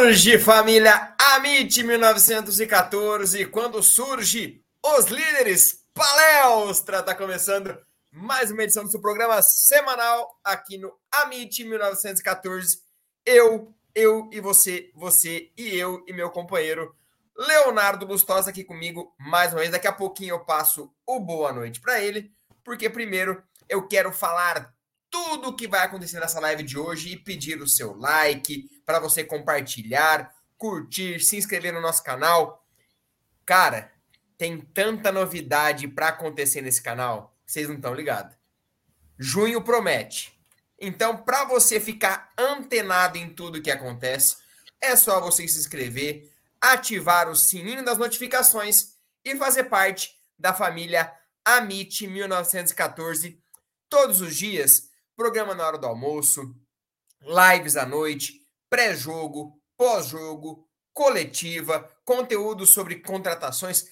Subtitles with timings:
[0.00, 7.78] Surge, família Amit 1914, quando surge os líderes palestra, tá começando
[8.10, 12.78] mais uma edição do seu programa semanal aqui no Amit 1914.
[13.26, 16.96] Eu, eu e você, você e eu e meu companheiro
[17.36, 19.70] Leonardo Lustosa aqui comigo mais uma vez.
[19.70, 22.32] Daqui a pouquinho eu passo o boa noite para ele,
[22.64, 24.74] porque primeiro eu quero falar
[25.24, 29.22] tudo que vai acontecer nessa live de hoje e pedir o seu like para você
[29.22, 32.66] compartilhar, curtir, se inscrever no nosso canal.
[33.44, 33.92] Cara,
[34.38, 38.34] tem tanta novidade para acontecer nesse canal, vocês não estão ligados.
[39.18, 40.32] Junho promete.
[40.78, 44.38] Então, para você ficar antenado em tudo que acontece,
[44.80, 51.12] é só você se inscrever, ativar o sininho das notificações e fazer parte da família
[51.44, 53.38] Amit 1914
[53.90, 54.89] todos os dias
[55.20, 56.56] programa na hora do almoço,
[57.20, 63.84] lives à noite, pré-jogo, pós-jogo, coletiva, conteúdo sobre contratações,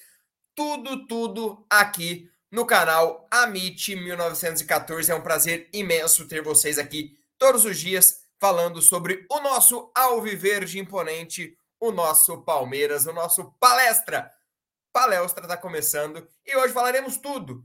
[0.55, 5.12] tudo, tudo aqui no canal Amit 1914.
[5.12, 10.78] É um prazer imenso ter vocês aqui todos os dias falando sobre o nosso Alviverde
[10.78, 14.33] imponente, o nosso Palmeiras, o nosso palestra.
[14.95, 17.62] Palestra está começando e hoje falaremos tudo.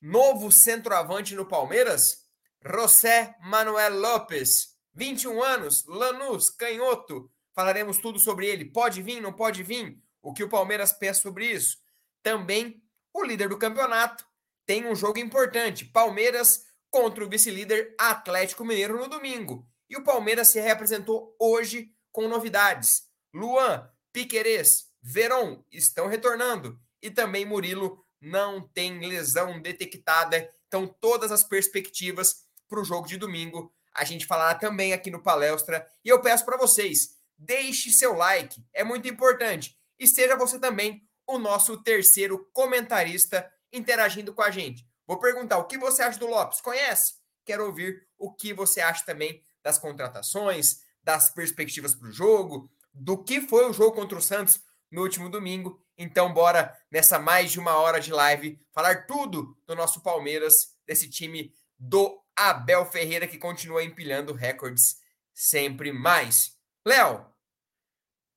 [0.00, 2.23] Novo centroavante no Palmeiras?
[2.66, 7.30] José Manuel Lopes, 21 anos, Lanús, canhoto.
[7.54, 8.64] Falaremos tudo sobre ele.
[8.64, 10.02] Pode vir, não pode vir?
[10.22, 11.76] O que o Palmeiras pensa sobre isso?
[12.22, 12.82] Também
[13.12, 14.26] o líder do campeonato
[14.64, 15.84] tem um jogo importante.
[15.84, 19.68] Palmeiras contra o vice-líder Atlético Mineiro no domingo.
[19.90, 23.02] E o Palmeiras se representou hoje com novidades.
[23.34, 26.80] Luan, Piquerez, Veron estão retornando.
[27.02, 30.50] E também Murilo não tem lesão detectada.
[30.66, 33.72] Então, todas as perspectivas para o jogo de domingo.
[33.94, 35.86] A gente falará também aqui no Palestra.
[36.04, 39.78] E eu peço para vocês, deixe seu like, é muito importante.
[39.96, 44.84] E seja você também o nosso terceiro comentarista interagindo com a gente.
[45.06, 46.60] Vou perguntar o que você acha do Lopes?
[46.60, 47.14] Conhece?
[47.44, 53.22] Quero ouvir o que você acha também das contratações, das perspectivas para o jogo, do
[53.22, 55.80] que foi o jogo contra o Santos no último domingo.
[55.96, 61.08] Então, bora nessa mais de uma hora de live falar tudo do nosso Palmeiras, desse
[61.08, 65.00] time do Abel Ferreira, que continua empilhando recordes
[65.32, 66.56] sempre mais.
[66.86, 67.26] Léo,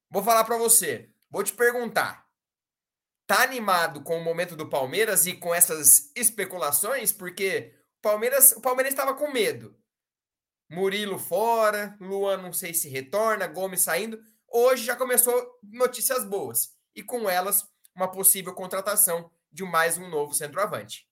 [0.09, 2.27] vou falar para você, vou te perguntar.
[3.25, 7.11] Tá animado com o momento do Palmeiras e com essas especulações?
[7.11, 9.77] Porque o Palmeiras, o Palmeiras estava com medo.
[10.69, 14.19] Murilo fora, Luan não sei se retorna, Gomes saindo.
[14.47, 20.33] Hoje já começou notícias boas e com elas uma possível contratação de mais um novo
[20.33, 21.07] centroavante.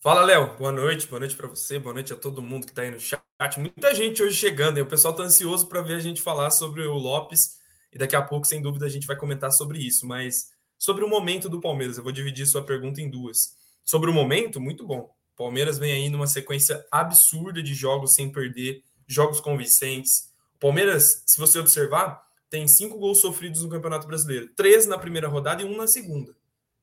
[0.00, 0.56] Fala, Léo.
[0.58, 3.00] Boa noite, boa noite para você, boa noite a todo mundo que está aí no
[3.00, 3.20] chat.
[3.58, 6.82] Muita gente hoje chegando, e o pessoal está ansioso para ver a gente falar sobre
[6.82, 7.56] o Lopes,
[7.92, 10.06] e daqui a pouco, sem dúvida, a gente vai comentar sobre isso.
[10.06, 13.56] Mas sobre o momento do Palmeiras, eu vou dividir sua pergunta em duas.
[13.84, 15.10] Sobre o momento, muito bom.
[15.34, 20.30] Palmeiras vem aí numa sequência absurda de jogos sem perder, jogos convincentes.
[20.60, 25.62] Palmeiras, se você observar, tem cinco gols sofridos no Campeonato Brasileiro: três na primeira rodada
[25.62, 26.36] e um na segunda.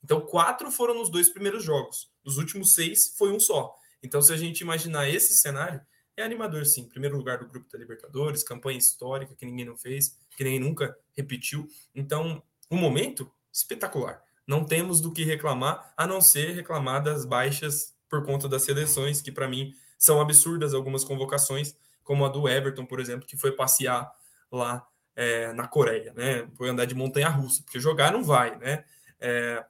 [0.03, 2.11] Então, quatro foram nos dois primeiros jogos.
[2.23, 3.73] Dos últimos seis, foi um só.
[4.01, 5.81] Então, se a gente imaginar esse cenário,
[6.15, 6.87] é animador, sim.
[6.87, 10.95] Primeiro lugar do grupo da Libertadores, campanha histórica que ninguém não fez, que ninguém nunca
[11.15, 11.67] repetiu.
[11.95, 14.21] Então, um momento espetacular.
[14.45, 19.21] Não temos do que reclamar, a não ser reclamar das baixas por conta das seleções,
[19.21, 23.53] que para mim são absurdas algumas convocações, como a do Everton, por exemplo, que foi
[23.53, 24.11] passear
[24.51, 24.85] lá
[25.15, 26.47] é, na Coreia, né?
[26.55, 28.83] Foi andar de montanha russa, porque jogar não vai, né?
[29.19, 29.65] É,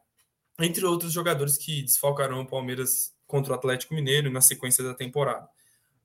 [0.60, 5.48] entre outros jogadores que desfalcarão o Palmeiras contra o Atlético Mineiro na sequência da temporada.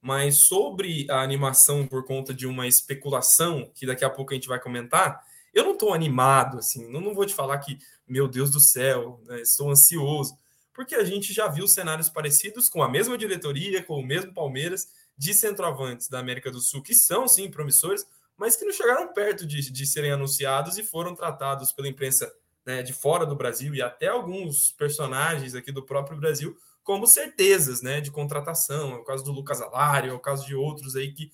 [0.01, 4.49] mas sobre a animação por conta de uma especulação, que daqui a pouco a gente
[4.49, 5.21] vai comentar,
[5.53, 9.21] eu não estou animado, assim, não, não vou te falar que, meu Deus do céu,
[9.27, 10.37] né, estou ansioso,
[10.73, 14.87] porque a gente já viu cenários parecidos com a mesma diretoria, com o mesmo Palmeiras,
[15.17, 18.07] de centroavantes da América do Sul, que são, sim, promissores,
[18.37, 22.33] mas que não chegaram perto de, de serem anunciados e foram tratados pela imprensa
[22.69, 26.55] né, de fora do Brasil e até alguns personagens aqui do próprio Brasil
[26.85, 28.93] como certezas né, de contratação.
[28.93, 31.33] É o caso do Lucas Alário, é o caso de outros aí que,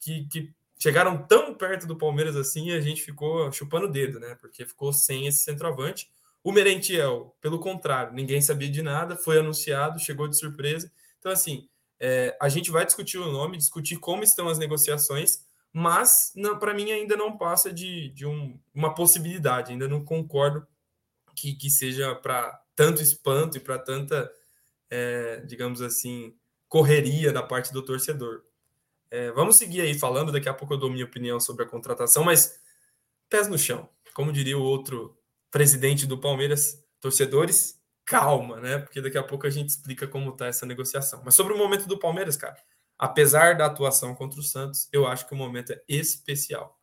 [0.00, 4.18] que, que chegaram tão perto do Palmeiras assim e a gente ficou chupando o dedo,
[4.18, 4.34] né?
[4.40, 6.10] Porque ficou sem esse centroavante.
[6.42, 10.90] O Merentiel, pelo contrário, ninguém sabia de nada, foi anunciado, chegou de surpresa.
[11.20, 11.68] Então, assim,
[12.00, 16.90] é, a gente vai discutir o nome, discutir como estão as negociações, mas para mim
[16.90, 20.66] ainda não passa de, de um, uma possibilidade, ainda não concordo
[21.34, 24.30] que, que seja para tanto espanto e para tanta
[24.92, 26.36] é, digamos assim,
[26.68, 28.42] correria da parte do torcedor.
[29.10, 32.22] É, vamos seguir aí falando, daqui a pouco eu dou minha opinião sobre a contratação,
[32.22, 32.60] mas
[33.26, 33.88] pés no chão.
[34.12, 35.18] Como diria o outro
[35.50, 38.78] presidente do Palmeiras, torcedores, calma, né?
[38.78, 41.22] Porque daqui a pouco a gente explica como tá essa negociação.
[41.24, 42.56] Mas sobre o momento do Palmeiras, cara,
[42.98, 46.78] apesar da atuação contra o Santos, eu acho que o momento é especial.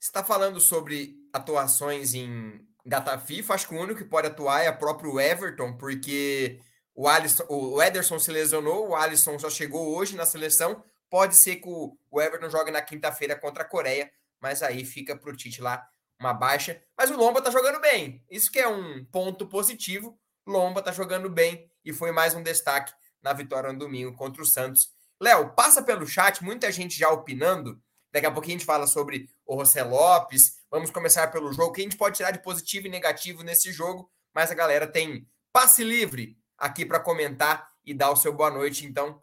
[0.00, 4.62] Você está falando sobre atuações em data FIFA, acho que o único que pode atuar
[4.62, 6.60] é o próprio Everton, porque
[6.94, 10.84] o, Alisson, o Ederson se lesionou, o Alisson só chegou hoje na seleção.
[11.08, 14.10] Pode ser que o, o Everton jogue na quinta-feira contra a Coreia,
[14.40, 15.86] mas aí fica para o Tite lá
[16.20, 16.80] uma baixa.
[16.96, 18.22] Mas o Lomba tá jogando bem.
[18.30, 20.18] Isso que é um ponto positivo.
[20.46, 22.92] Lomba tá jogando bem e foi mais um destaque
[23.22, 24.92] na vitória no domingo contra o Santos.
[25.20, 27.80] Léo, passa pelo chat, muita gente já opinando.
[28.12, 30.60] Daqui a pouquinho a gente fala sobre o José Lopes.
[30.70, 31.70] Vamos começar pelo jogo.
[31.70, 34.10] O que a gente pode tirar de positivo e negativo nesse jogo?
[34.34, 38.84] Mas a galera tem passe livre aqui para comentar e dar o seu boa noite.
[38.84, 39.20] Então,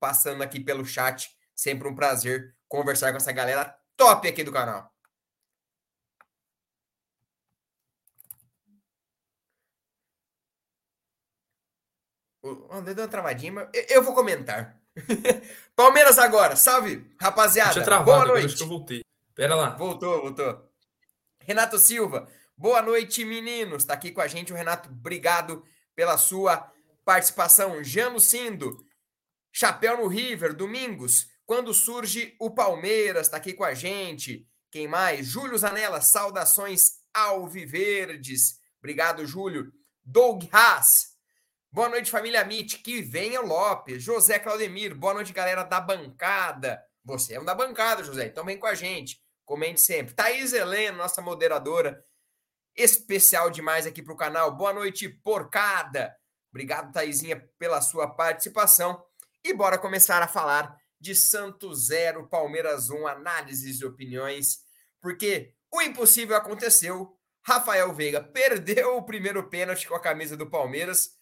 [0.00, 4.92] passando aqui pelo chat, sempre um prazer conversar com essa galera top aqui do canal.
[12.42, 14.80] O André deu uma travadinha, mas eu vou comentar.
[15.76, 17.84] Palmeiras agora, salve, rapaziada.
[17.84, 18.60] Travado, boa noite.
[18.60, 19.07] Eu voltei.
[19.38, 19.70] Pera lá.
[19.70, 20.68] Voltou, voltou.
[21.44, 23.84] Renato Silva, boa noite, meninos.
[23.84, 24.88] Tá aqui com a gente o Renato.
[24.88, 25.64] Obrigado
[25.94, 26.68] pela sua
[27.04, 27.84] participação.
[27.84, 28.84] Jano Cindo,
[29.52, 34.44] Chapéu no River, Domingos, quando surge o Palmeiras, está aqui com a gente.
[34.72, 35.28] Quem mais?
[35.28, 38.58] Júlio Zanella, saudações alviverdes.
[38.80, 39.72] Obrigado, Júlio.
[40.02, 41.16] Doug Haas.
[41.70, 42.78] Boa noite, família Mit.
[42.78, 44.02] Que venha Lopes.
[44.02, 44.96] José Claudemir.
[44.96, 46.82] Boa noite, galera da bancada.
[47.04, 48.26] Você é um da bancada, José.
[48.26, 49.27] Então vem com a gente.
[49.48, 50.12] Comente sempre.
[50.12, 52.04] Thaís Helena, nossa moderadora
[52.76, 54.54] especial demais aqui para o canal.
[54.54, 56.14] Boa noite, porcada.
[56.50, 59.02] Obrigado, Taizinha, pela sua participação.
[59.42, 64.58] E bora começar a falar de Santos 0, Palmeiras 1, análises e opiniões,
[65.00, 67.18] porque o impossível aconteceu.
[67.40, 71.12] Rafael Veiga perdeu o primeiro pênalti com a camisa do Palmeiras.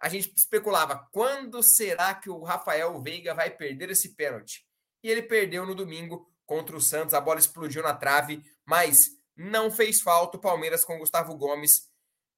[0.00, 4.64] A gente especulava quando será que o Rafael Veiga vai perder esse pênalti?
[5.02, 7.14] E ele perdeu no domingo contra o Santos.
[7.14, 10.38] A bola explodiu na trave, mas não fez falta.
[10.38, 11.88] O Palmeiras com Gustavo Gomes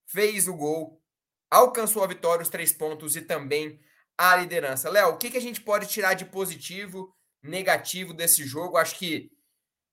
[0.07, 1.01] fez o gol,
[1.49, 3.81] alcançou a vitória, os três pontos e também
[4.19, 4.91] a liderança.
[4.91, 8.77] Léo, o que, que a gente pode tirar de positivo, negativo desse jogo?
[8.77, 9.31] Acho que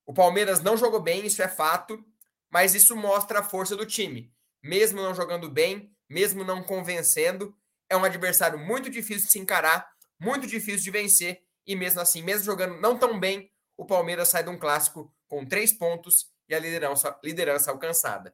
[0.05, 2.03] o Palmeiras não jogou bem, isso é fato,
[2.50, 4.33] mas isso mostra a força do time.
[4.63, 7.55] Mesmo não jogando bem, mesmo não convencendo,
[7.88, 9.88] é um adversário muito difícil de se encarar,
[10.19, 14.43] muito difícil de vencer, e mesmo assim, mesmo jogando não tão bem, o Palmeiras sai
[14.43, 18.34] de um clássico com três pontos e a liderança, liderança alcançada.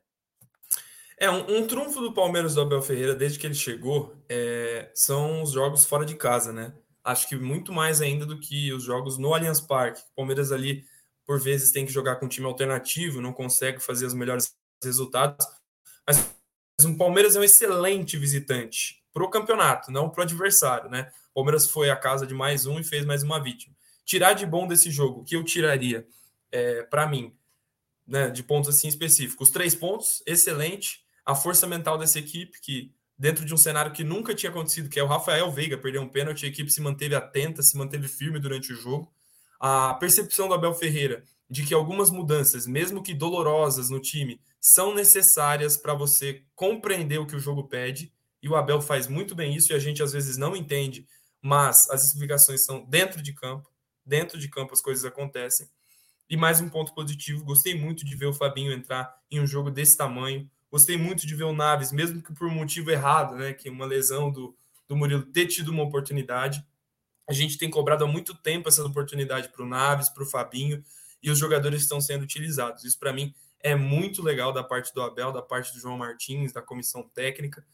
[1.17, 5.43] É, um, um trunfo do Palmeiras do Abel Ferreira desde que ele chegou é, são
[5.43, 6.73] os jogos fora de casa, né?
[7.03, 10.01] Acho que muito mais ainda do que os jogos no Allianz Parque.
[10.11, 10.85] O Palmeiras ali,
[11.25, 15.45] por vezes, tem que jogar com um time alternativo, não consegue fazer os melhores resultados.
[16.07, 16.33] Mas
[16.85, 21.11] o Palmeiras é um excelente visitante para o campeonato, não para o adversário, né?
[21.31, 23.75] O Palmeiras foi a casa de mais um e fez mais uma vítima.
[24.05, 26.05] Tirar de bom desse jogo, que eu tiraria,
[26.51, 27.33] é, para mim,
[28.05, 29.49] né, de pontos assim específicos.
[29.49, 31.03] Três pontos, excelente.
[31.25, 34.99] A força mental dessa equipe, que dentro de um cenário que nunca tinha acontecido, que
[34.99, 38.39] é o Rafael Veiga perder um pênalti, a equipe se manteve atenta, se manteve firme
[38.39, 39.11] durante o jogo.
[39.59, 44.93] A percepção do Abel Ferreira de que algumas mudanças, mesmo que dolorosas no time, são
[44.93, 48.11] necessárias para você compreender o que o jogo pede.
[48.41, 51.07] E o Abel faz muito bem isso e a gente às vezes não entende,
[51.41, 53.69] mas as explicações são dentro de campo.
[54.05, 55.67] Dentro de campo as coisas acontecem.
[56.29, 59.69] E mais um ponto positivo, gostei muito de ver o Fabinho entrar em um jogo
[59.69, 60.49] desse tamanho.
[60.71, 63.53] Gostei muito de ver o Naves, mesmo que por motivo errado, né?
[63.53, 64.55] Que uma lesão do,
[64.87, 66.65] do Murilo ter tido uma oportunidade.
[67.29, 70.83] A gente tem cobrado há muito tempo essa oportunidade para o Naves, para o Fabinho,
[71.21, 72.83] e os jogadores estão sendo utilizados.
[72.83, 76.51] Isso, para mim, é muito legal da parte do Abel, da parte do João Martins,
[76.51, 77.65] da comissão técnica.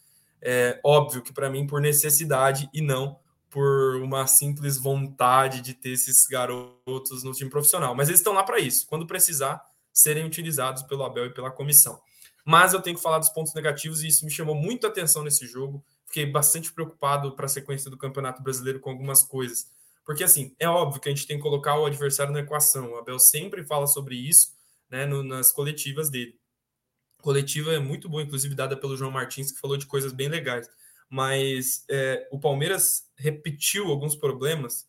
[0.41, 3.19] É óbvio que, para mim, por necessidade e não
[3.49, 7.95] por uma simples vontade de ter esses garotos no time profissional.
[7.95, 11.99] Mas eles estão lá para isso, quando precisar, serem utilizados pelo Abel e pela comissão.
[12.45, 15.23] Mas eu tenho que falar dos pontos negativos e isso me chamou muito a atenção
[15.23, 15.83] nesse jogo.
[16.07, 19.67] Fiquei bastante preocupado para a sequência do Campeonato Brasileiro com algumas coisas.
[20.05, 22.91] Porque, assim, é óbvio que a gente tem que colocar o adversário na equação.
[22.91, 24.47] O Abel sempre fala sobre isso
[24.89, 26.33] né, no, nas coletivas dele.
[27.21, 30.67] Coletiva é muito boa, inclusive dada pelo João Martins, que falou de coisas bem legais.
[31.09, 34.87] Mas é, o Palmeiras repetiu alguns problemas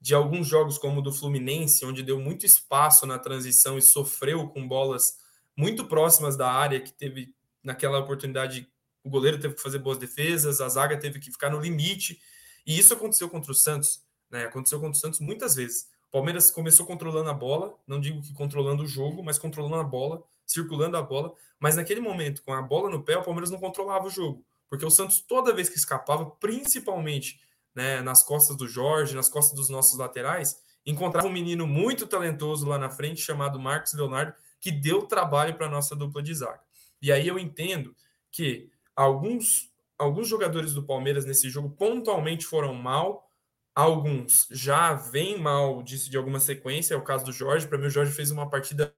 [0.00, 4.46] de alguns jogos, como o do Fluminense, onde deu muito espaço na transição e sofreu
[4.48, 5.16] com bolas
[5.56, 8.68] muito próximas da área, que teve naquela oportunidade
[9.04, 12.18] o goleiro teve que fazer boas defesas, a zaga teve que ficar no limite.
[12.66, 14.46] E isso aconteceu contra o Santos, né?
[14.46, 15.90] Aconteceu contra o Santos muitas vezes.
[16.08, 19.84] O Palmeiras começou controlando a bola, não digo que controlando o jogo, mas controlando a
[19.84, 21.34] bola, circulando a bola.
[21.60, 24.42] Mas naquele momento, com a bola no pé, o Palmeiras não controlava o jogo,
[24.74, 27.40] porque o Santos, toda vez que escapava, principalmente
[27.72, 32.66] né, nas costas do Jorge, nas costas dos nossos laterais, encontrava um menino muito talentoso
[32.66, 36.60] lá na frente, chamado Marcos Leonardo, que deu trabalho para a nossa dupla de zaga.
[37.00, 37.94] E aí eu entendo
[38.32, 43.30] que alguns, alguns jogadores do Palmeiras nesse jogo pontualmente foram mal,
[43.76, 47.68] alguns já vêm mal disso de alguma sequência, é o caso do Jorge.
[47.68, 48.92] Para mim, o Jorge fez uma partida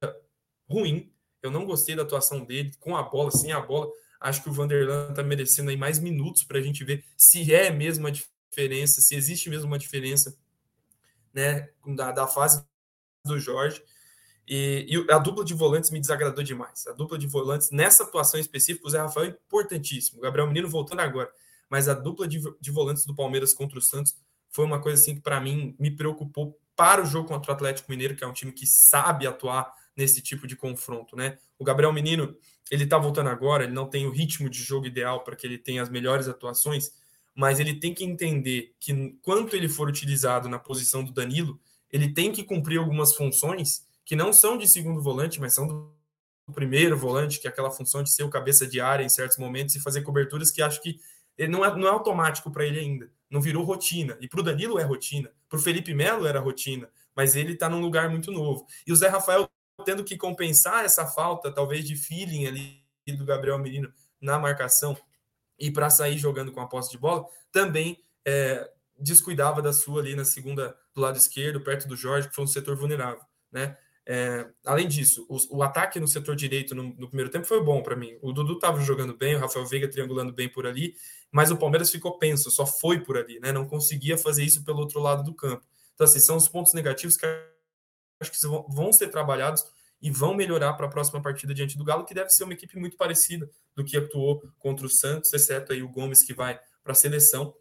[0.70, 1.12] ruim.
[1.42, 3.90] Eu não gostei da atuação dele, com a bola, sem a bola.
[4.20, 7.70] Acho que o Vanderlan está merecendo aí mais minutos para a gente ver se é
[7.70, 10.36] mesmo a diferença, se existe mesmo uma diferença
[11.32, 12.64] né, da, da fase
[13.24, 13.82] do Jorge.
[14.48, 16.86] E, e, a dupla de volantes me desagradou demais.
[16.86, 20.18] A dupla de volantes, nessa atuação específica, o Zé Rafael é importantíssimo.
[20.18, 21.30] O Gabriel Menino voltando agora.
[21.68, 24.16] Mas a dupla de, de volantes do Palmeiras contra o Santos
[24.50, 27.90] foi uma coisa assim que, para mim, me preocupou para o jogo contra o Atlético
[27.90, 31.38] Mineiro, que é um time que sabe atuar nesse tipo de confronto, né?
[31.58, 32.36] O Gabriel Menino,
[32.70, 35.58] ele tá voltando agora, ele não tem o ritmo de jogo ideal para que ele
[35.58, 36.92] tenha as melhores atuações,
[37.34, 41.58] mas ele tem que entender que quanto ele for utilizado na posição do Danilo,
[41.90, 46.52] ele tem que cumprir algumas funções que não são de segundo volante, mas são do
[46.52, 49.74] primeiro volante, que é aquela função de ser o cabeça de área em certos momentos
[49.74, 51.00] e fazer coberturas que acho que
[51.48, 53.10] não é, não é automático para ele ainda.
[53.28, 54.16] Não virou rotina.
[54.20, 55.30] E para o Danilo é rotina.
[55.48, 56.88] Para o Felipe Melo era rotina.
[57.14, 58.66] Mas ele está num lugar muito novo.
[58.86, 59.50] E o Zé Rafael
[59.84, 64.96] tendo que compensar essa falta, talvez, de feeling ali do Gabriel Menino na marcação
[65.58, 68.68] e para sair jogando com a posse de bola, também é,
[68.98, 72.48] descuidava da sua ali na segunda, do lado esquerdo, perto do Jorge, que foi um
[72.48, 73.22] setor vulnerável.
[73.50, 73.76] Né?
[74.04, 77.82] É, além disso, o, o, ataque no setor direito no, no primeiro tempo foi bom
[77.82, 78.16] para mim.
[78.22, 80.94] O Dudu estava jogando bem, o Rafael Veiga triangulando bem por ali,
[81.30, 83.52] mas o Palmeiras ficou penso, só foi por ali, né?
[83.52, 85.64] Não conseguia fazer isso pelo outro lado do campo.
[85.94, 87.26] Então, assim, são os pontos negativos que
[88.20, 89.64] acho que vão, ser trabalhados
[90.00, 92.78] e vão melhorar para a próxima partida diante do Galo, que deve ser uma equipe
[92.78, 96.92] muito parecida do que atuou contra o Santos, exceto aí o Gomes que vai para
[96.92, 97.54] a seleção.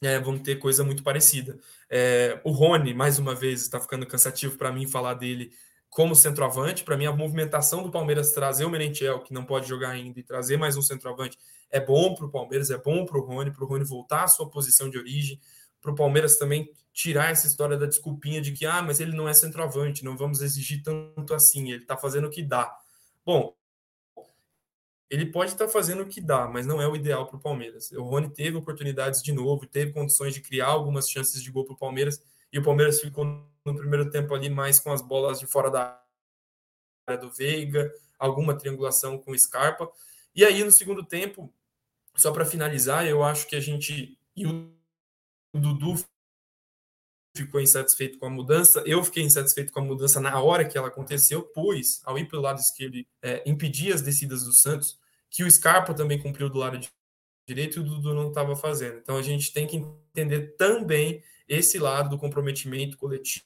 [0.00, 1.58] É, vamos ter coisa muito parecida.
[1.90, 5.50] É, o Rony, mais uma vez, está ficando cansativo para mim falar dele
[5.90, 6.84] como centroavante.
[6.84, 10.22] Para mim, a movimentação do Palmeiras trazer o Merentiel, que não pode jogar ainda, e
[10.22, 11.36] trazer mais um centroavante
[11.70, 14.28] é bom para o Palmeiras, é bom para o Rony, para o Rony voltar à
[14.28, 15.40] sua posição de origem,
[15.80, 19.28] para o Palmeiras também tirar essa história da desculpinha de que, ah, mas ele não
[19.28, 22.76] é centroavante, não vamos exigir tanto assim, ele está fazendo o que dá.
[23.24, 23.56] Bom,
[25.08, 27.40] ele pode estar tá fazendo o que dá, mas não é o ideal para o
[27.40, 27.90] Palmeiras.
[27.92, 31.74] O Rony teve oportunidades de novo, teve condições de criar algumas chances de gol para
[31.74, 33.24] o Palmeiras, e o Palmeiras ficou
[33.64, 36.02] no primeiro tempo ali mais com as bolas de fora da
[37.06, 39.90] área do Veiga, alguma triangulação com o Scarpa.
[40.34, 41.52] E aí no segundo tempo,
[42.16, 44.46] só para finalizar, eu acho que a gente e
[45.54, 45.94] Dudu
[47.36, 48.82] ficou insatisfeito com a mudança.
[48.84, 52.42] Eu fiquei insatisfeito com a mudança na hora que ela aconteceu, pois, ao ir pelo
[52.42, 54.98] lado esquerdo, é, impedir as descidas do Santos,
[55.30, 56.80] que o Scarpa também cumpriu do lado
[57.46, 58.98] direito e o Dudu não estava fazendo.
[58.98, 63.44] Então a gente tem que entender também esse lado do comprometimento coletivo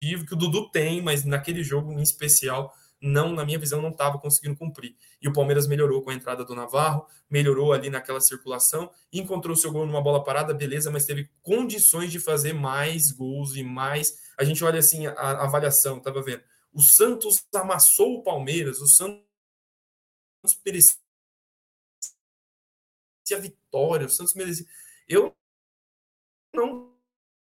[0.00, 4.18] que o Dudu tem, mas naquele jogo em especial, não, na minha visão, não estava
[4.18, 4.94] conseguindo cumprir.
[5.22, 9.72] E o Palmeiras melhorou com a entrada do Navarro, melhorou ali naquela circulação, encontrou seu
[9.72, 14.18] gol numa bola parada, beleza, mas teve condições de fazer mais gols e mais.
[14.38, 16.42] A gente olha assim a, a avaliação, estava vendo.
[16.72, 19.24] O Santos amassou o Palmeiras, o Santos
[20.64, 20.96] merecia
[23.32, 24.66] a vitória, o Santos merecia.
[25.08, 25.34] Eu
[26.54, 26.94] não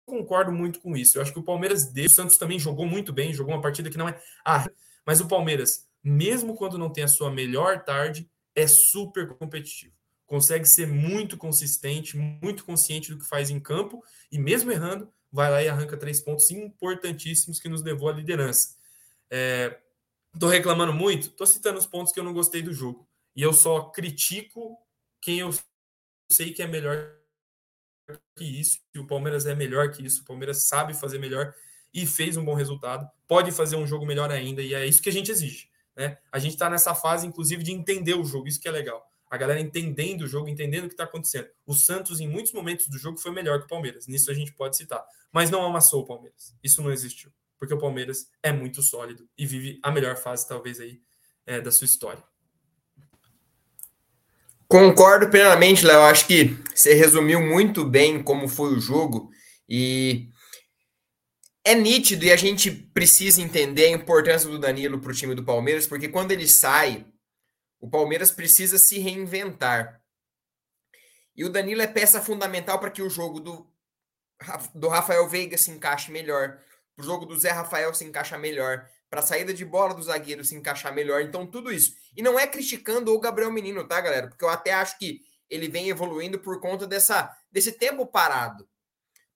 [0.06, 1.18] concordo muito com isso.
[1.18, 3.90] Eu acho que o Palmeiras deu, o Santos também jogou muito bem, jogou uma partida
[3.90, 4.20] que não é.
[4.44, 4.66] Ah,
[5.06, 9.94] mas o Palmeiras, mesmo quando não tem a sua melhor tarde, é super competitivo.
[10.26, 15.50] consegue ser muito consistente, muito consciente do que faz em campo, e mesmo errando, vai
[15.50, 18.76] lá e arranca três pontos importantíssimos que nos levou à liderança.
[20.32, 23.06] Estou é, reclamando muito, estou citando os pontos que eu não gostei do jogo.
[23.36, 24.78] E eu só critico
[25.20, 25.50] quem eu
[26.30, 27.16] sei que é melhor
[28.36, 31.54] que isso, que o Palmeiras é melhor que isso, o Palmeiras sabe fazer melhor
[31.92, 35.08] e fez um bom resultado, pode fazer um jogo melhor ainda, e é isso que
[35.08, 35.68] a gente exige.
[35.96, 36.16] Né?
[36.30, 39.04] A gente está nessa fase, inclusive, de entender o jogo, isso que é legal.
[39.28, 41.48] A galera entendendo o jogo, entendendo o que está acontecendo.
[41.66, 44.06] O Santos, em muitos momentos do jogo, foi melhor que o Palmeiras.
[44.06, 45.04] Nisso a gente pode citar.
[45.32, 46.54] Mas não amassou o Palmeiras.
[46.62, 47.32] Isso não existiu.
[47.58, 51.00] Porque o Palmeiras é muito sólido e vive a melhor fase, talvez, aí,
[51.44, 52.22] é, da sua história.
[54.68, 56.02] Concordo plenamente, Léo.
[56.02, 59.32] Acho que você resumiu muito bem como foi o jogo.
[59.68, 60.28] E
[61.64, 65.42] é nítido e a gente precisa entender a importância do Danilo para o time do
[65.42, 67.06] Palmeiras, porque quando ele sai,
[67.80, 70.02] o Palmeiras precisa se reinventar.
[71.34, 73.66] E o Danilo é peça fundamental para que o jogo do,
[74.74, 76.58] do Rafael Veiga se encaixe melhor,
[76.94, 80.02] para o jogo do Zé Rafael se encaixa melhor, para a saída de bola do
[80.02, 81.22] zagueiro se encaixar melhor.
[81.22, 81.94] Então, tudo isso.
[82.16, 84.28] E não é criticando o Gabriel Menino, tá, galera?
[84.28, 88.68] Porque eu até acho que ele vem evoluindo por conta dessa, desse tempo parado.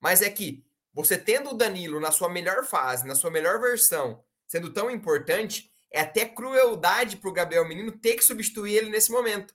[0.01, 0.65] Mas é que
[1.05, 5.71] você tendo o Danilo na sua melhor fase, na sua melhor versão, sendo tão importante,
[5.93, 9.55] é até crueldade para o Gabriel Menino ter que substituir ele nesse momento.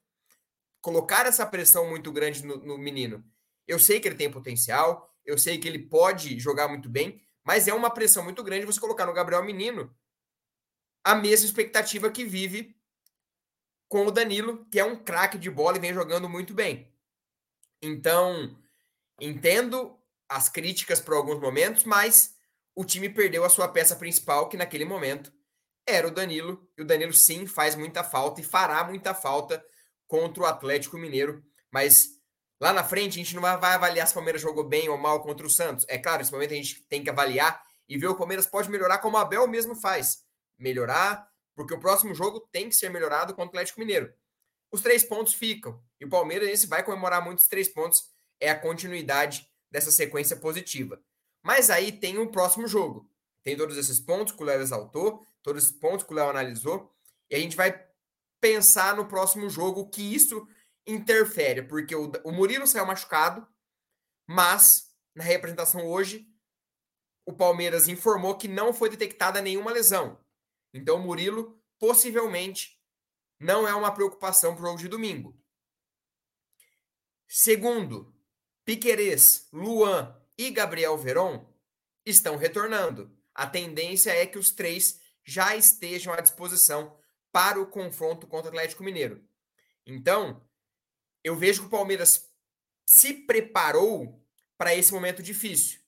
[0.80, 3.22] Colocar essa pressão muito grande no, no menino.
[3.68, 7.68] Eu sei que ele tem potencial, eu sei que ele pode jogar muito bem, mas
[7.68, 9.94] é uma pressão muito grande você colocar no Gabriel Menino
[11.04, 12.74] a mesma expectativa que vive
[13.90, 16.90] com o Danilo, que é um craque de bola e vem jogando muito bem.
[17.82, 18.58] Então,
[19.20, 20.00] entendo
[20.34, 22.34] as críticas por alguns momentos, mas
[22.76, 25.32] o time perdeu a sua peça principal, que naquele momento
[25.86, 26.68] era o Danilo.
[26.76, 29.64] E o Danilo, sim, faz muita falta e fará muita falta
[30.08, 31.44] contra o Atlético Mineiro.
[31.72, 32.10] Mas
[32.60, 35.22] lá na frente, a gente não vai avaliar se o Palmeiras jogou bem ou mal
[35.22, 35.86] contra o Santos.
[35.88, 38.98] É claro, nesse momento a gente tem que avaliar e ver o Palmeiras pode melhorar
[38.98, 40.24] como o Abel mesmo faz.
[40.58, 44.12] Melhorar, porque o próximo jogo tem que ser melhorado contra o Atlético Mineiro.
[44.72, 45.80] Os três pontos ficam.
[46.00, 48.02] E o Palmeiras esse vai comemorar muitos três pontos.
[48.40, 51.04] É a continuidade dessa sequência positiva.
[51.42, 53.10] Mas aí tem um próximo jogo.
[53.42, 56.96] Tem todos esses pontos que o Léo exaltou, todos esses pontos que o Léo analisou,
[57.28, 57.84] e a gente vai
[58.40, 60.48] pensar no próximo jogo que isso
[60.86, 63.48] interfere, porque o, o Murilo saiu machucado,
[64.28, 64.64] mas
[65.16, 66.30] na representação hoje,
[67.26, 70.20] o Palmeiras informou que não foi detectada nenhuma lesão.
[70.72, 72.80] Então, o Murilo possivelmente
[73.40, 75.36] não é uma preocupação para o jogo de domingo.
[77.28, 78.14] Segundo,
[78.66, 81.46] Piquerez, Luan e Gabriel Veron
[82.06, 83.12] estão retornando.
[83.36, 86.98] A tendência é que os três já estejam à disposição
[87.32, 89.24] para o confronto contra o Atlético Mineiro.
[89.86, 90.42] Então,
[91.24, 92.30] eu vejo que o Palmeiras
[92.86, 94.24] se preparou
[94.58, 95.80] para esse momento difícil.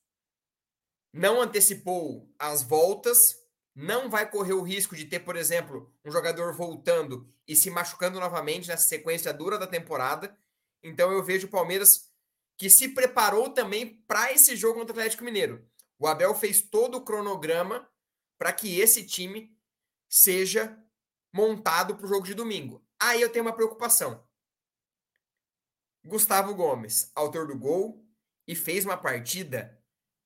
[1.14, 3.38] Não antecipou as voltas,
[3.74, 8.20] não vai correr o risco de ter, por exemplo, um jogador voltando e se machucando
[8.20, 10.38] novamente nessa sequência dura da temporada.
[10.84, 12.10] Então eu vejo o Palmeiras
[12.58, 15.68] que se preparou também para esse jogo contra o Atlético Mineiro.
[16.00, 17.90] O Abel fez todo o cronograma
[18.38, 19.58] para que esse time
[20.10, 20.78] seja
[21.34, 22.86] montado para o jogo de domingo.
[23.00, 24.26] Aí eu tenho uma preocupação.
[26.04, 28.06] Gustavo Gomes, autor do gol,
[28.48, 29.82] e fez uma partida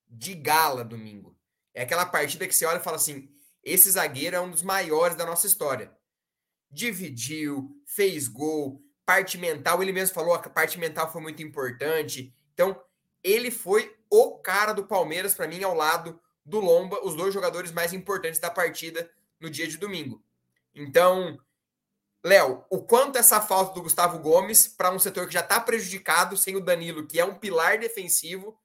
[0.06, 1.38] de gala domingo.
[1.72, 5.16] É aquela partida que você olha e fala assim: esse zagueiro é um dos maiores
[5.16, 5.96] da nossa história.
[6.70, 12.32] Dividiu, fez gol, parte mental, ele mesmo falou, a parte mental foi muito importante.
[12.54, 12.80] Então,
[13.22, 17.70] ele foi o cara do Palmeiras para mim ao lado do Lomba, os dois jogadores
[17.72, 20.22] mais importantes da partida no dia de domingo.
[20.74, 21.38] Então,
[22.24, 26.36] Léo, o quanto essa falta do Gustavo Gomes para um setor que já está prejudicado
[26.36, 28.58] sem o Danilo, que é um pilar defensivo.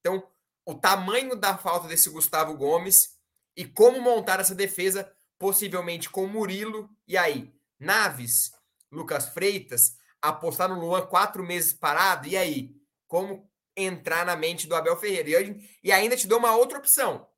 [0.00, 0.26] Então,
[0.64, 3.16] o tamanho da falta desse Gustavo Gomes
[3.56, 6.90] e como montar essa defesa, possivelmente com Murilo.
[7.06, 8.52] E aí, Naves,
[8.90, 12.74] Lucas Freitas, apostar no Luan quatro meses parado, e aí?
[13.06, 15.42] Como entrar na mente do Abel Ferreira?
[15.42, 17.28] E, e ainda te dou uma outra opção.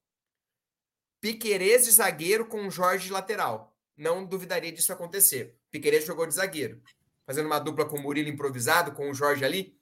[1.20, 3.76] Piquerez de zagueiro com Jorge de lateral.
[3.96, 5.58] Não duvidaria disso acontecer.
[5.70, 6.82] Piquerez jogou de zagueiro.
[7.26, 9.78] Fazendo uma dupla com o Murilo improvisado, com o Jorge ali.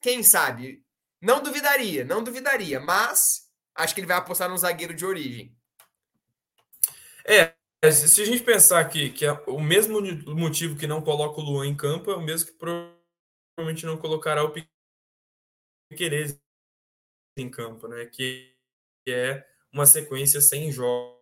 [0.00, 0.84] Quem sabe?
[1.20, 2.80] Não duvidaria, não duvidaria.
[2.80, 5.56] Mas acho que ele vai apostar num zagueiro de origem.
[7.24, 7.54] É,
[7.92, 10.00] se a gente pensar que, que é o mesmo
[10.34, 14.44] motivo que não coloca o Luan em campo é o mesmo que provavelmente não colocará
[14.44, 14.52] o
[15.90, 16.40] Piqueires
[17.36, 18.06] em campo, né?
[18.06, 18.54] Que,
[19.04, 21.18] que é uma sequência sem jogos,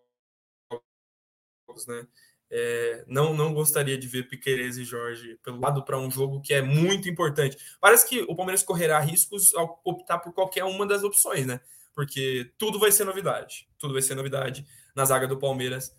[1.88, 2.06] né?
[2.50, 6.54] É, não, não gostaria de ver Piqueires e Jorge pelo lado para um jogo que
[6.54, 7.56] é muito importante.
[7.80, 11.60] Parece que o Palmeiras correrá riscos ao optar por qualquer uma das opções, né?
[11.94, 13.68] Porque tudo vai ser novidade.
[13.78, 15.92] Tudo vai ser novidade na zaga do Palmeiras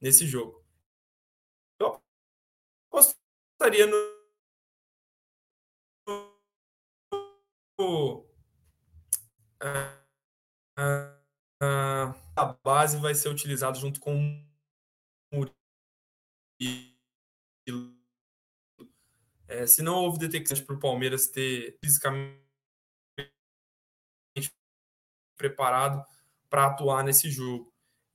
[0.00, 0.64] nesse jogo.
[1.78, 2.00] Eu
[2.90, 4.20] apostaria no.
[9.62, 9.96] A,
[10.76, 14.46] a, a base vai ser utilizada junto com
[15.32, 15.46] o
[19.48, 22.40] é, se não houve detecção para o Palmeiras ter fisicamente
[25.36, 26.04] preparado
[26.48, 27.69] para atuar nesse jogo.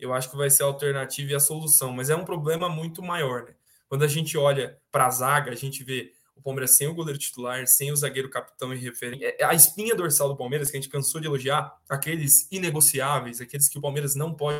[0.05, 3.01] Eu acho que vai ser a alternativa e a solução, mas é um problema muito
[3.01, 3.45] maior.
[3.45, 3.55] Né?
[3.87, 7.17] Quando a gente olha para a zaga, a gente vê o Palmeiras sem o goleiro
[7.17, 9.23] titular, sem o zagueiro capitão e referente.
[9.23, 13.69] É, a espinha dorsal do Palmeiras, que a gente cansou de elogiar, aqueles inegociáveis, aqueles
[13.69, 14.57] que o Palmeiras não pode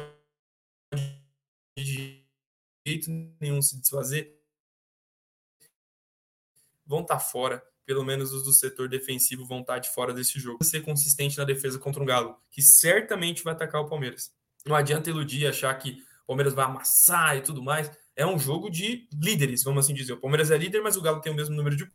[1.78, 2.24] de
[2.88, 4.40] jeito nenhum se desfazer,
[6.86, 7.64] vão estar tá fora.
[7.86, 10.64] Pelo menos os do setor defensivo vão estar tá de fora desse jogo.
[10.64, 14.34] Ser consistente na defesa contra um Galo, que certamente vai atacar o Palmeiras.
[14.66, 17.92] Não adianta iludir, achar que o Palmeiras vai amassar e tudo mais.
[18.16, 20.14] É um jogo de líderes, vamos assim dizer.
[20.14, 21.90] O Palmeiras é líder, mas o Galo tem o mesmo número de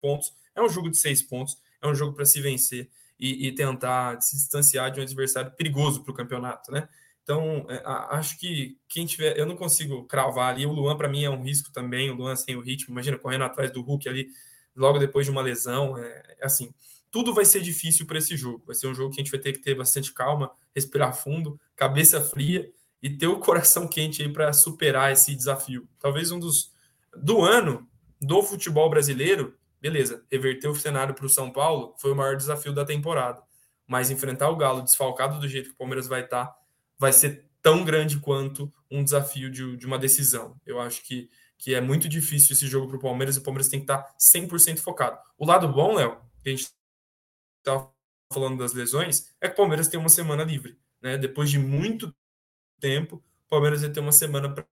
[0.00, 0.32] pontos.
[0.54, 1.56] É um jogo de seis pontos.
[1.80, 6.02] É um jogo para se vencer e, e, tentar se distanciar de um adversário perigoso
[6.02, 6.88] para o campeonato, né?
[7.22, 9.38] Então, é, acho que quem tiver.
[9.38, 10.66] Eu não consigo cravar ali.
[10.66, 12.10] O Luan, para mim, é um risco também.
[12.10, 12.92] O Luan sem o ritmo.
[12.94, 14.28] Imagina correndo atrás do Hulk ali,
[14.74, 15.96] logo depois de uma lesão.
[15.98, 16.72] É, é assim,
[17.10, 18.62] tudo vai ser difícil para esse jogo.
[18.66, 21.60] Vai ser um jogo que a gente vai ter que ter bastante calma, respirar fundo,
[21.74, 22.70] cabeça fria
[23.02, 25.88] e ter o coração quente aí para superar esse desafio.
[25.98, 26.72] Talvez um dos.
[27.16, 27.88] Do ano,
[28.20, 32.72] do futebol brasileiro, beleza, reverter o cenário para o São Paulo foi o maior desafio
[32.72, 33.42] da temporada.
[33.86, 36.54] Mas enfrentar o Galo desfalcado do jeito que o Palmeiras vai estar
[36.98, 40.56] vai ser tão grande quanto um desafio de, de uma decisão.
[40.66, 43.68] Eu acho que, que é muito difícil esse jogo para o Palmeiras e o Palmeiras
[43.68, 45.18] tem que estar 100% focado.
[45.38, 46.68] O lado bom, Léo, que a gente
[47.68, 47.94] estava
[48.32, 50.78] falando das lesões, é que o Palmeiras tem uma semana livre.
[51.00, 51.16] Né?
[51.16, 52.14] Depois de muito
[52.80, 54.66] tempo, o Palmeiras vai ter uma semana para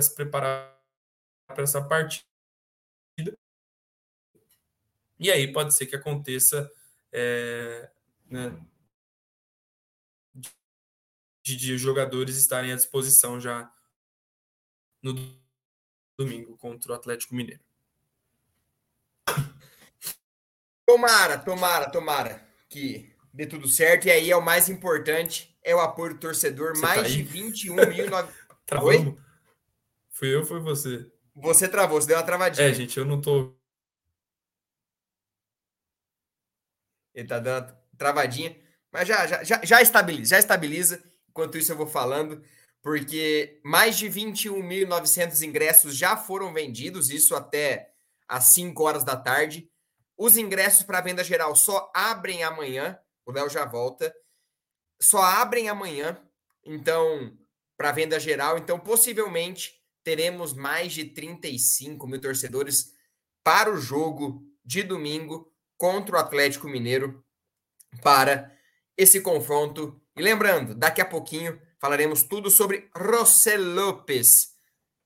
[0.00, 0.76] se preparar
[1.46, 2.26] para essa partida.
[5.18, 6.70] E aí pode ser que aconteça
[7.10, 7.90] é,
[8.26, 8.54] né,
[11.42, 13.72] de, de jogadores estarem à disposição já
[15.02, 15.14] no
[16.18, 17.64] domingo contra o Atlético Mineiro.
[20.96, 24.06] Tomara, tomara, tomara que dê tudo certo.
[24.06, 26.74] E aí é o mais importante, é o apoio do torcedor.
[26.74, 28.06] Você mais tá de 21 mil...
[28.64, 29.18] Travou?
[30.08, 31.06] Fui eu ou foi você?
[31.34, 32.66] Você travou, você deu uma travadinha.
[32.66, 33.54] É, gente, eu não tô...
[37.14, 38.56] Ele tá dando uma travadinha,
[38.90, 41.04] mas já, já, já, já estabiliza, já estabiliza.
[41.28, 42.42] Enquanto isso, eu vou falando,
[42.82, 47.92] porque mais de 21.900 ingressos já foram vendidos, isso até
[48.26, 49.70] às 5 horas da tarde.
[50.16, 54.14] Os ingressos para venda geral só abrem amanhã, o Léo já volta.
[55.00, 56.18] Só abrem amanhã,
[56.64, 57.36] então,
[57.76, 58.56] para venda geral.
[58.56, 62.94] Então, possivelmente, teremos mais de 35 mil torcedores
[63.44, 67.24] para o jogo de domingo contra o Atlético Mineiro
[68.02, 68.52] para
[68.96, 74.54] esse confronto e lembrando, daqui a pouquinho falaremos tudo sobre José Lopes.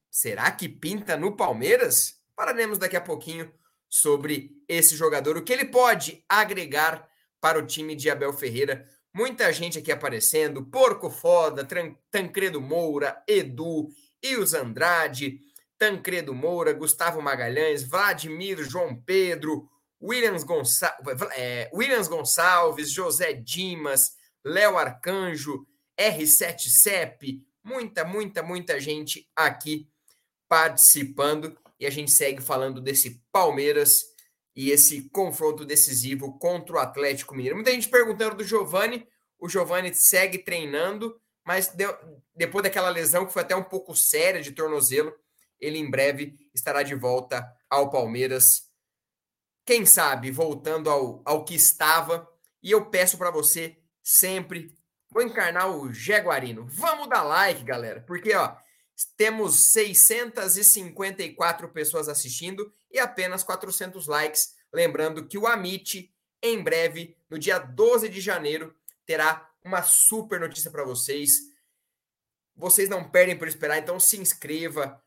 [0.08, 2.20] Será que pinta no Palmeiras?
[2.36, 3.52] Falaremos daqui a pouquinho
[3.90, 8.86] sobre esse jogador, o que ele pode agregar para o time de Abel Ferreira.
[9.12, 11.66] Muita gente aqui aparecendo, Porco Foda,
[12.10, 13.88] Tancredo Moura, Edu,
[14.22, 15.40] Ius Andrade,
[15.76, 19.68] Tancredo Moura, Gustavo Magalhães, Vladimir João Pedro,
[20.00, 20.94] Williams, Gonça
[21.34, 24.12] é, Williams Gonçalves, José Dimas,
[24.44, 25.66] Léo Arcanjo,
[25.98, 29.88] R7CEP, muita, muita, muita gente aqui
[30.48, 34.04] participando e a gente segue falando desse Palmeiras
[34.54, 37.56] e esse confronto decisivo contra o Atlético Mineiro.
[37.56, 41.96] Muita gente perguntando do Giovani, o Giovani segue treinando, mas deu,
[42.34, 45.12] depois daquela lesão que foi até um pouco séria de tornozelo,
[45.58, 48.68] ele em breve estará de volta ao Palmeiras.
[49.64, 52.28] Quem sabe voltando ao, ao que estava.
[52.62, 54.74] E eu peço para você sempre.
[55.10, 56.66] Vou encarnar o Jaguarino.
[56.66, 58.54] Vamos dar like, galera, porque ó,
[59.16, 64.54] temos 654 pessoas assistindo e apenas 400 likes.
[64.72, 70.70] Lembrando que o Amit, em breve, no dia 12 de janeiro, terá uma super notícia
[70.70, 71.50] para vocês.
[72.56, 75.02] Vocês não perdem por esperar, então se inscreva,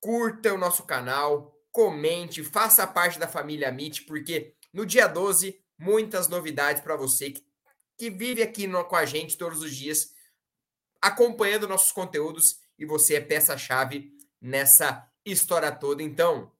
[0.00, 6.28] curta o nosso canal, comente, faça parte da família Amit, porque no dia 12, muitas
[6.28, 7.50] novidades para você que
[8.00, 10.14] que vive aqui no, com a gente todos os dias,
[11.02, 16.02] acompanhando nossos conteúdos e você é peça-chave nessa história toda.
[16.02, 16.50] Então,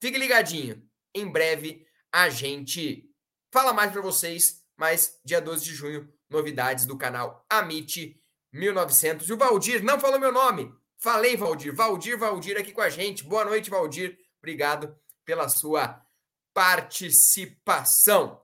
[0.00, 0.88] fique ligadinho.
[1.12, 3.10] Em breve a gente
[3.52, 9.28] fala mais para vocês, mas dia 12 de junho, novidades do canal Amit 1900.
[9.28, 10.72] E o Valdir não falou meu nome.
[10.96, 11.74] Falei, Valdir.
[11.74, 13.24] Valdir, Valdir aqui com a gente.
[13.24, 14.16] Boa noite, Valdir.
[14.38, 16.00] Obrigado pela sua
[16.54, 18.40] participação.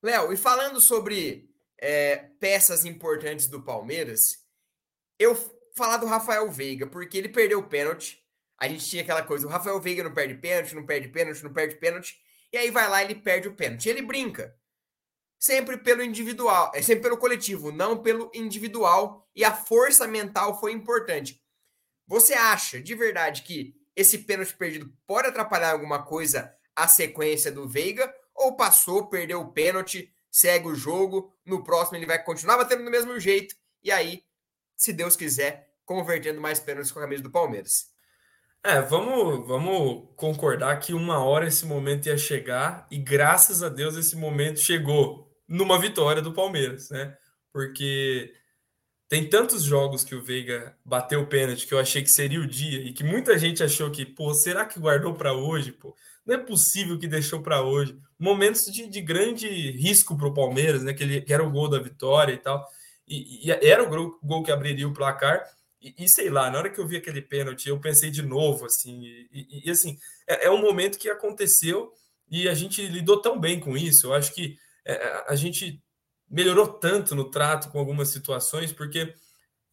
[0.00, 4.44] Léo, e falando sobre é, peças importantes do Palmeiras,
[5.18, 5.34] eu
[5.74, 8.22] falar do Rafael Veiga, porque ele perdeu o pênalti.
[8.58, 11.52] A gente tinha aquela coisa, o Rafael Veiga não perde pênalti, não perde pênalti, não
[11.52, 12.16] perde pênalti.
[12.52, 13.88] E aí vai lá ele perde o pênalti.
[13.88, 14.56] Ele brinca.
[15.38, 19.28] Sempre pelo individual, é sempre pelo coletivo, não pelo individual.
[19.34, 21.42] E a força mental foi importante.
[22.06, 27.68] Você acha de verdade que esse pênalti perdido pode atrapalhar alguma coisa a sequência do
[27.68, 28.12] Veiga?
[28.34, 32.90] Ou passou, perdeu o pênalti, segue o jogo, no próximo ele vai continuar batendo do
[32.90, 34.24] mesmo jeito, e aí,
[34.76, 37.92] se Deus quiser, convertendo mais pênaltis com a camisa do Palmeiras.
[38.62, 43.96] É, vamos, vamos concordar que uma hora esse momento ia chegar, e graças a Deus
[43.96, 47.14] esse momento chegou numa vitória do Palmeiras, né?
[47.52, 48.32] Porque
[49.08, 52.46] tem tantos jogos que o Veiga bateu o pênalti que eu achei que seria o
[52.46, 55.94] dia e que muita gente achou que, pô, será que guardou para hoje, pô?
[56.24, 57.96] Não é possível que deixou para hoje.
[58.18, 60.94] Momentos de, de grande risco para o Palmeiras, né?
[60.94, 62.66] Que, ele, que era o gol da vitória e tal.
[63.06, 65.44] E, e era o gol, gol, que abriria o placar.
[65.80, 68.64] E, e, sei lá, na hora que eu vi aquele pênalti, eu pensei de novo,
[68.66, 69.02] assim.
[69.30, 71.92] E, e assim, é, é, um momento que aconteceu
[72.30, 74.06] e a gente lidou tão bem com isso.
[74.06, 75.82] Eu acho que é, a gente
[76.28, 79.14] melhorou tanto no trato com algumas situações, porque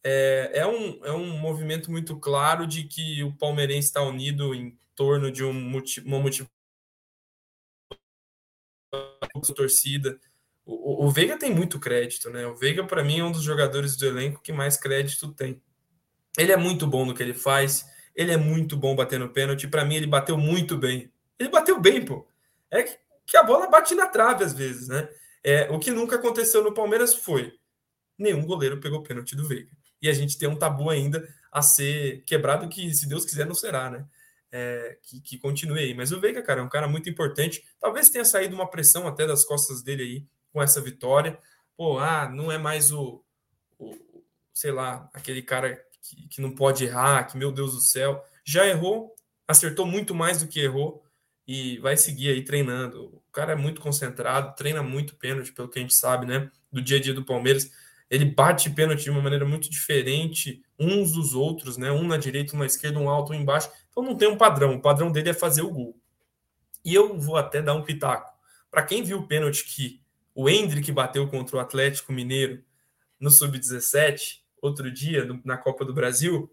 [0.04, 4.78] é, é, um, é um movimento muito claro de que o palmeirense está unido em
[4.94, 6.50] torno de um, uma motivação
[9.54, 10.20] torcida.
[10.64, 12.46] O, o, Veiga tem muito crédito, né?
[12.46, 15.60] O Veiga, para mim, é um dos jogadores do elenco que mais crédito tem.
[16.38, 19.66] Ele é muito bom no que ele faz, ele é muito bom batendo pênalti.
[19.66, 21.10] Para mim, ele bateu muito bem.
[21.38, 22.26] Ele bateu bem, pô.
[22.70, 22.96] É que,
[23.26, 25.08] que a bola bate na trave às vezes, né?
[25.44, 27.52] É, o que nunca aconteceu no Palmeiras foi
[28.22, 29.70] nenhum goleiro pegou pênalti do Veiga.
[30.00, 33.54] E a gente tem um tabu ainda a ser quebrado que, se Deus quiser, não
[33.54, 34.06] será, né?
[34.50, 35.94] É, que, que, continue aí.
[35.94, 37.64] Mas o Veiga, cara, é um cara muito importante.
[37.80, 41.38] Talvez tenha saído uma pressão até das costas dele aí com essa vitória.
[41.76, 43.24] Pô, ah, não é mais o,
[43.78, 43.94] o
[44.52, 48.22] sei lá, aquele cara que, que não pode errar, que meu Deus do céu.
[48.44, 49.14] Já errou,
[49.46, 51.04] acertou muito mais do que errou
[51.46, 53.06] e vai seguir aí treinando.
[53.06, 56.50] O cara é muito concentrado, treina muito pênalti, pelo que a gente sabe, né?
[56.70, 57.70] Do dia a dia do Palmeiras.
[58.10, 61.90] Ele bate pênalti de uma maneira muito diferente uns dos outros, né?
[61.90, 63.70] Um na direita, um na esquerda, um alto, um embaixo.
[63.90, 64.74] Então não tem um padrão.
[64.74, 65.96] O padrão dele é fazer o gol.
[66.84, 68.30] E eu vou até dar um pitaco.
[68.70, 70.01] Para quem viu o pênalti que
[70.34, 72.62] o Hendrick bateu contra o Atlético Mineiro
[73.18, 76.50] no Sub-17, outro dia, na Copa do Brasil,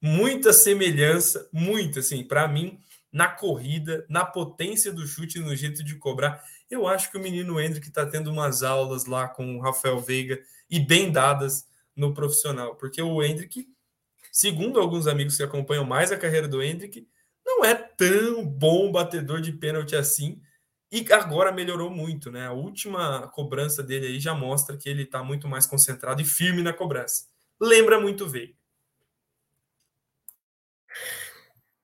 [0.00, 2.78] muita semelhança, muito assim, para mim,
[3.12, 6.42] na corrida, na potência do chute, no jeito de cobrar.
[6.70, 10.40] Eu acho que o menino Hendrick está tendo umas aulas lá com o Rafael Veiga
[10.68, 13.68] e bem dadas no profissional, porque o Hendrick,
[14.32, 17.06] segundo alguns amigos que acompanham mais a carreira do Hendrick,
[17.44, 20.40] não é tão bom batedor de pênalti assim.
[20.92, 22.46] E agora melhorou muito, né?
[22.46, 26.62] A última cobrança dele aí já mostra que ele está muito mais concentrado e firme
[26.62, 27.24] na cobrança.
[27.58, 28.52] Lembra muito Veiga.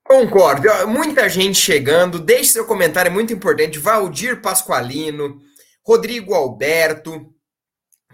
[0.05, 0.68] Concordo.
[0.87, 2.18] Muita gente chegando.
[2.18, 3.79] Deixe seu comentário, é muito importante.
[3.79, 5.40] Valdir Pasqualino,
[5.83, 7.35] Rodrigo Alberto.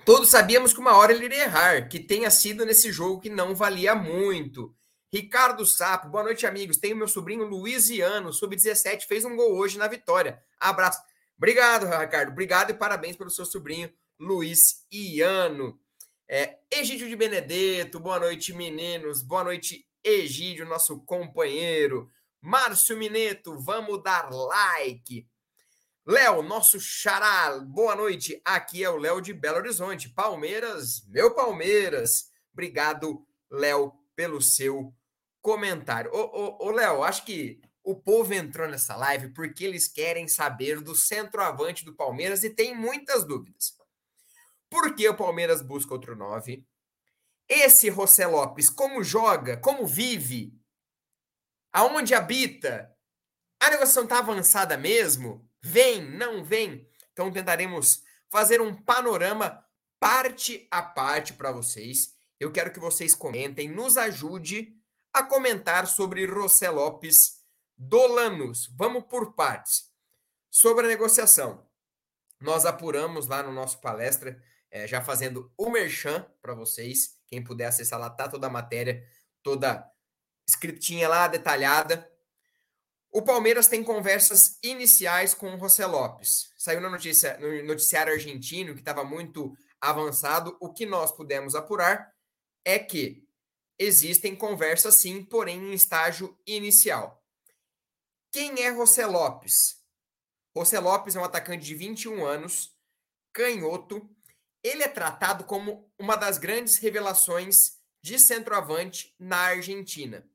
[0.05, 3.53] Todos sabíamos que uma hora ele iria errar, que tenha sido nesse jogo que não
[3.53, 4.73] valia muito.
[5.15, 6.77] Ricardo Sapo, boa noite, amigos.
[6.77, 10.43] Tenho meu sobrinho Luiziano, sub-17, fez um gol hoje na vitória.
[10.59, 11.01] Abraço.
[11.37, 12.33] Obrigado, Ricardo.
[12.33, 15.79] Obrigado e parabéns pelo seu sobrinho Luiz Iano.
[16.27, 19.23] É, Egídio de Benedetto, boa noite, meninos.
[19.23, 22.11] Boa noite, Egídio, nosso companheiro.
[22.41, 25.29] Márcio Mineto, vamos dar like.
[26.05, 28.43] Léo, nosso xará, boa noite.
[28.45, 30.09] Aqui é o Léo de Belo Horizonte.
[30.09, 32.33] Palmeiras, meu Palmeiras.
[32.53, 34.93] Obrigado, Léo, pelo seu
[35.45, 36.11] comentário.
[36.11, 41.85] Ô, Léo, acho que o povo entrou nessa live porque eles querem saber do centroavante
[41.85, 43.77] do Palmeiras e tem muitas dúvidas.
[44.71, 46.67] Por que o Palmeiras busca outro 9?
[47.47, 50.59] Esse José Lopes, como joga, como vive,
[51.71, 52.91] aonde habita,
[53.61, 55.47] a negociação está avançada mesmo?
[55.63, 56.89] Vem, não vem?
[57.13, 59.63] Então tentaremos fazer um panorama
[60.01, 62.15] parte a parte para vocês.
[62.41, 64.75] Eu quero que vocês comentem, nos ajude
[65.15, 67.41] a comentar sobre José Lopes
[67.79, 68.67] Dolanos.
[68.77, 69.93] Vamos por partes.
[70.51, 71.65] Sobre a negociação.
[72.41, 77.17] Nós apuramos lá no nosso palestra, é, já fazendo o merchan para vocês.
[77.29, 79.07] Quem puder acessar lá, tá toda a matéria
[79.41, 79.89] toda
[80.49, 82.11] escritinha lá, detalhada.
[83.13, 86.51] O Palmeiras tem conversas iniciais com o José Lopes.
[86.59, 90.57] Saiu na notícia, no noticiário argentino, que estava muito avançado.
[90.61, 92.13] O que nós pudemos apurar
[92.65, 93.24] é que
[93.79, 97.23] existem conversas sim, porém em estágio inicial.
[98.33, 99.83] Quem é José Lopes?
[100.57, 102.77] José Lopes é um atacante de 21 anos,
[103.33, 104.09] canhoto.
[104.63, 110.29] Ele é tratado como uma das grandes revelações de centroavante na Argentina.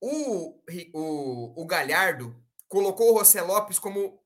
[0.00, 2.34] O, o, o Galhardo
[2.68, 4.22] colocou o José Lopes como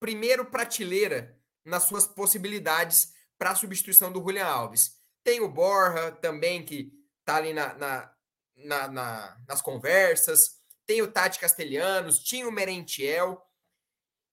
[0.00, 4.96] primeiro prateleira nas suas possibilidades para a substituição do Julian Alves.
[5.22, 6.97] Tem o Borja também, que
[7.28, 8.14] está ali na, na,
[8.56, 10.58] na, na, nas conversas.
[10.86, 13.46] Tem o Tati Castelhanos, tinha o Merentiel.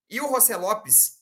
[0.09, 1.21] E o José Lopes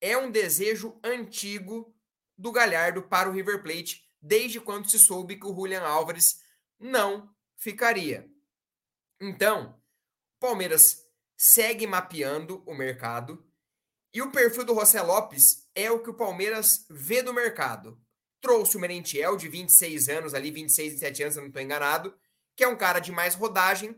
[0.00, 1.94] é um desejo antigo
[2.38, 6.40] do Galhardo para o River Plate, desde quando se soube que o Julian Álvares
[6.78, 8.26] não ficaria.
[9.20, 9.78] Então,
[10.38, 11.06] Palmeiras
[11.36, 13.46] segue mapeando o mercado
[14.14, 18.00] e o perfil do José Lopes é o que o Palmeiras vê do mercado.
[18.40, 22.14] Trouxe o Merentiel, de 26 anos, ali 26, 27 anos, se eu não estou enganado,
[22.56, 23.96] que é um cara de mais rodagem,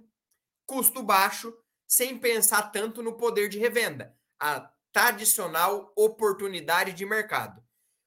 [0.67, 7.63] custo baixo, sem pensar tanto no poder de revenda, a tradicional oportunidade de mercado.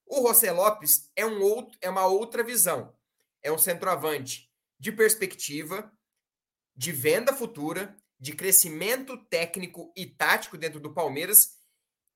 [0.06, 2.96] O José Lopes é, um outro, é uma outra visão.
[3.42, 5.92] É um centroavante de perspectiva,
[6.76, 11.58] de venda futura, de crescimento técnico e tático dentro do Palmeiras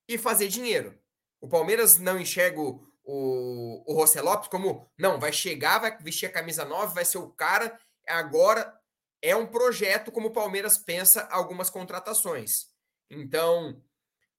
[0.08, 0.98] e fazer dinheiro.
[1.42, 6.26] O Palmeiras não enxerga o, o, o José Lopes como, não, vai chegar, vai vestir
[6.26, 7.80] a camisa nova, vai ser o cara.
[8.08, 8.78] Agora
[9.22, 12.68] é um projeto como o Palmeiras pensa algumas contratações.
[13.10, 13.82] Então,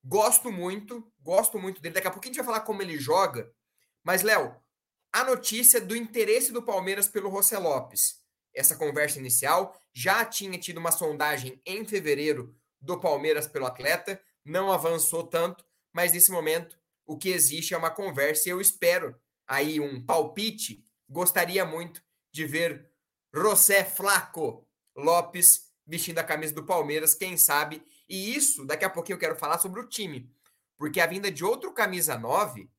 [0.04, 1.94] gosto muito, gosto muito dele.
[1.94, 3.52] Daqui a pouquinho a gente vai falar como ele joga.
[4.04, 4.54] Mas, Léo,
[5.12, 8.20] a notícia do interesse do Palmeiras pelo José Lopes
[8.54, 9.78] essa conversa inicial.
[9.92, 16.12] Já tinha tido uma sondagem em fevereiro do Palmeiras pelo atleta, não avançou tanto, mas
[16.12, 16.78] nesse momento
[17.10, 20.84] o que existe é uma conversa e eu espero aí um palpite.
[21.08, 22.00] Gostaria muito
[22.32, 22.88] de ver
[23.34, 24.64] José Flaco
[24.96, 27.82] Lopes vestindo a camisa do Palmeiras, quem sabe.
[28.08, 30.32] E isso, daqui a pouquinho eu quero falar sobre o time,
[30.76, 32.70] porque a vinda de outro camisa 9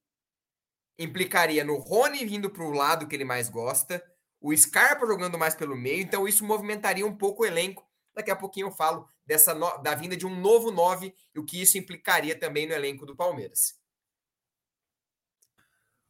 [0.98, 4.02] implicaria no Rony vindo para o lado que ele mais gosta,
[4.40, 7.86] o Scarpa jogando mais pelo meio, então isso movimentaria um pouco o elenco.
[8.16, 9.78] Daqui a pouquinho eu falo dessa no...
[9.80, 13.14] da vinda de um novo 9 e o que isso implicaria também no elenco do
[13.14, 13.81] Palmeiras.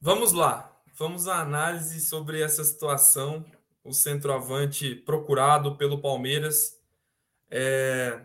[0.04, 3.46] Vamos lá, vamos à análise sobre essa situação.
[3.84, 6.82] O centroavante procurado pelo Palmeiras
[7.52, 8.20] é...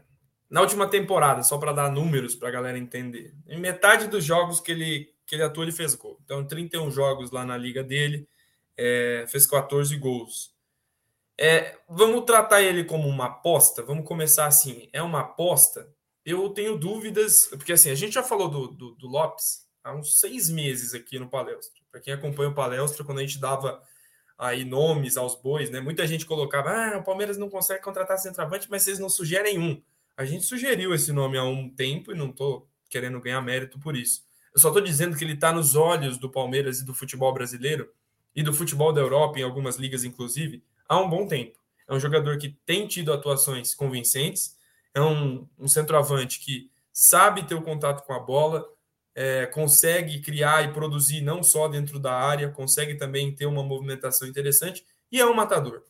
[0.48, 3.34] na última temporada, só para dar números para a galera entender.
[3.46, 6.18] Em metade dos jogos que ele, que ele atua, ele fez gol.
[6.24, 8.26] Então, 31 jogos lá na liga dele,
[8.74, 10.54] é, fez 14 gols.
[11.36, 13.82] É, vamos tratar ele como uma aposta?
[13.82, 14.88] Vamos começar assim.
[14.94, 15.92] É uma aposta?
[16.24, 20.18] Eu tenho dúvidas, porque assim, a gente já falou do, do, do Lopes há uns
[20.18, 21.80] seis meses aqui no Palestra.
[21.90, 23.80] Para quem acompanha o Palestra, quando a gente dava
[24.36, 25.80] aí nomes aos bois, né?
[25.80, 29.80] Muita gente colocava, ah, o Palmeiras não consegue contratar centroavante, mas vocês não sugerem um.
[30.16, 33.96] A gente sugeriu esse nome há um tempo e não estou querendo ganhar mérito por
[33.96, 34.26] isso.
[34.52, 37.88] Eu só estou dizendo que ele está nos olhos do Palmeiras e do futebol brasileiro
[38.34, 41.58] e do futebol da Europa, em algumas ligas inclusive, há um bom tempo.
[41.88, 44.56] É um jogador que tem tido atuações convincentes,
[44.92, 48.66] é um, um centroavante que sabe ter o contato com a bola,
[49.16, 54.28] é, consegue criar e produzir não só dentro da área, consegue também ter uma movimentação
[54.28, 55.82] interessante e é um matador.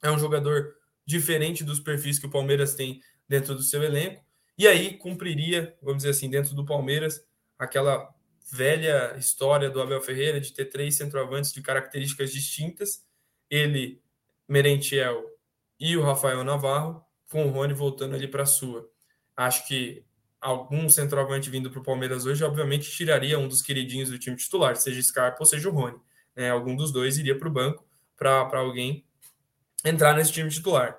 [0.00, 4.24] É um jogador diferente dos perfis que o Palmeiras tem dentro do seu elenco.
[4.56, 7.20] E aí cumpriria, vamos dizer assim, dentro do Palmeiras,
[7.58, 8.08] aquela
[8.52, 13.04] velha história do Abel Ferreira de ter três centroavantes de características distintas,
[13.50, 14.00] ele,
[14.48, 15.24] Merentiel
[15.78, 18.88] e o Rafael Navarro, com o Rony voltando ali para a sua.
[19.36, 20.04] Acho que
[20.40, 24.76] algum centroavante vindo para o Palmeiras hoje, obviamente, tiraria um dos queridinhos do time titular,
[24.76, 25.98] seja Scarpa ou seja o Rony.
[26.34, 27.84] É, algum dos dois iria para o banco
[28.16, 29.04] para alguém
[29.84, 30.98] entrar nesse time titular.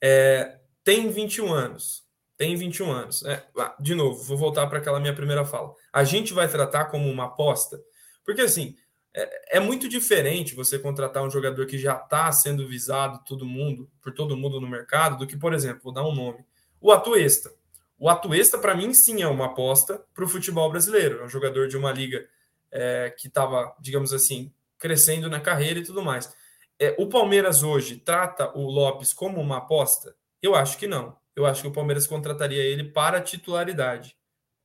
[0.00, 2.04] É, tem 21 anos,
[2.36, 3.24] tem 21 anos.
[3.24, 3.46] É,
[3.78, 5.74] de novo, vou voltar para aquela minha primeira fala.
[5.92, 7.80] A gente vai tratar como uma aposta,
[8.24, 8.76] porque assim
[9.14, 13.90] é, é muito diferente você contratar um jogador que já está sendo visado todo mundo
[14.00, 16.44] por todo mundo no mercado do que, por exemplo, vou dar um nome,
[16.80, 17.59] o Atuesta.
[18.00, 21.20] O Atuesta, para mim, sim é uma aposta para o futebol brasileiro.
[21.20, 22.26] É um jogador de uma liga
[22.72, 26.34] é, que estava, digamos assim, crescendo na carreira e tudo mais.
[26.78, 30.16] É, o Palmeiras hoje trata o Lopes como uma aposta?
[30.42, 34.16] Eu acho que não eu acho que o Palmeiras contrataria ele para titularidade.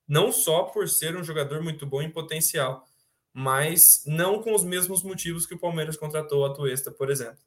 [0.07, 2.85] Não só por ser um jogador muito bom em potencial,
[3.33, 7.39] mas não com os mesmos motivos que o Palmeiras contratou o Atuesta, por exemplo.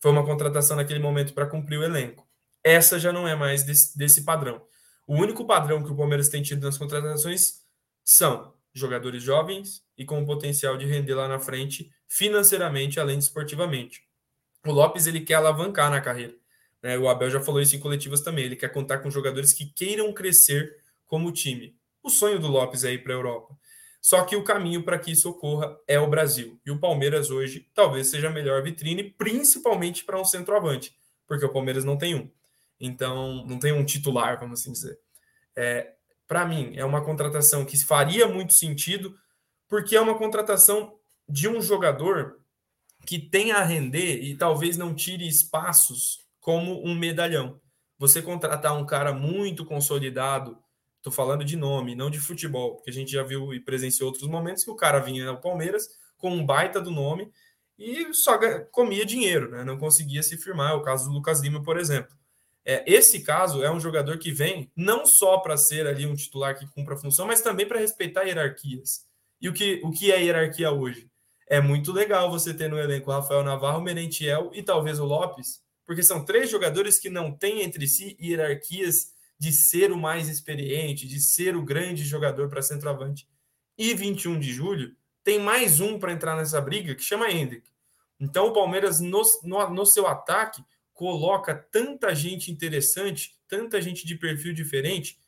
[0.00, 2.28] Foi uma contratação naquele momento para cumprir o elenco.
[2.62, 4.60] Essa já não é mais desse, desse padrão.
[5.06, 7.62] O único padrão que o Palmeiras tem tido nas contratações
[8.04, 13.24] são jogadores jovens e com o potencial de render lá na frente financeiramente, além de
[13.24, 14.04] esportivamente.
[14.64, 16.34] O Lopes ele quer alavancar na carreira.
[16.82, 16.98] Né?
[16.98, 18.44] O Abel já falou isso em coletivas também.
[18.44, 20.76] Ele quer contar com jogadores que queiram crescer
[21.06, 21.76] como time.
[22.02, 23.56] O sonho do Lopes é ir para a Europa.
[24.00, 26.60] Só que o caminho para que isso ocorra é o Brasil.
[26.66, 30.92] E o Palmeiras hoje talvez seja a melhor vitrine, principalmente para um centroavante,
[31.26, 32.28] porque o Palmeiras não tem um.
[32.84, 34.98] Então, não tem um titular, vamos assim dizer.
[35.54, 35.92] É,
[36.26, 39.16] para mim, é uma contratação que faria muito sentido,
[39.68, 42.40] porque é uma contratação de um jogador
[43.06, 47.60] que tem a render e talvez não tire espaços como um medalhão.
[47.98, 50.58] Você contratar um cara muito consolidado,
[50.96, 54.28] estou falando de nome, não de futebol, porque a gente já viu e presenciou outros
[54.28, 57.30] momentos que o cara vinha ao Palmeiras com um baita do nome
[57.78, 58.36] e só
[58.72, 59.62] comia dinheiro, né?
[59.62, 60.72] não conseguia se firmar.
[60.72, 62.21] É o caso do Lucas Lima, por exemplo.
[62.64, 66.56] É, esse caso é um jogador que vem não só para ser ali um titular
[66.56, 69.04] que cumpra a função, mas também para respeitar hierarquias.
[69.40, 71.10] E o que, o que é hierarquia hoje?
[71.48, 76.02] É muito legal você ter no elenco Rafael Navarro, Merentiel e talvez o Lopes, porque
[76.02, 81.20] são três jogadores que não têm entre si hierarquias de ser o mais experiente, de
[81.20, 83.28] ser o grande jogador para centroavante.
[83.76, 84.94] E 21 de julho
[85.24, 87.68] tem mais um para entrar nessa briga que chama Hendrick.
[88.20, 94.16] Então o Palmeiras, no, no, no seu ataque, coloca tanta gente interessante, tanta gente de
[94.16, 95.18] perfil diferente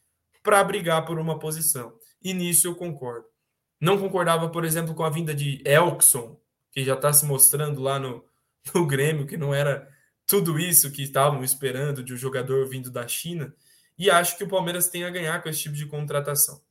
[0.43, 1.99] para brigar por uma posição.
[2.23, 3.27] E nisso eu concordo.
[3.81, 6.41] Não concordava, por exemplo, com a vinda de Elkson,
[6.71, 8.25] que já está se mostrando lá no,
[8.75, 9.89] no Grêmio, que não era
[10.27, 13.55] tudo isso que estavam esperando de um jogador vindo da China.
[13.99, 16.63] E acho que o Palmeiras tem a ganhar com esse tipo de contratação.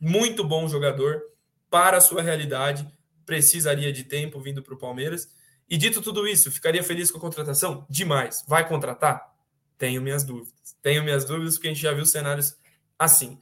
[0.00, 1.22] Muito bom jogador
[1.70, 2.86] para a sua realidade,
[3.24, 5.28] precisaria de tempo vindo para o Palmeiras
[5.68, 7.86] e dito tudo isso, ficaria feliz com a contratação?
[7.88, 8.44] Demais.
[8.46, 9.34] Vai contratar?
[9.78, 10.76] Tenho minhas dúvidas.
[10.82, 12.56] Tenho minhas dúvidas porque a gente já viu cenários
[12.98, 13.38] assim.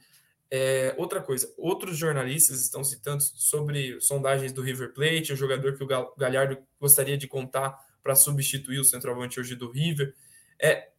[0.49, 5.83] É, outra coisa, outros jornalistas estão citando sobre sondagens do River Plate, o jogador que
[5.83, 10.13] o Galhardo gostaria de contar para substituir o centroavante hoje do River.
[10.61, 10.89] É,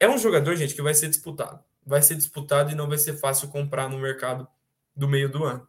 [0.00, 1.62] é um jogador, gente, que vai ser disputado.
[1.84, 4.48] Vai ser disputado e não vai ser fácil comprar no mercado
[4.96, 5.68] do meio do ano.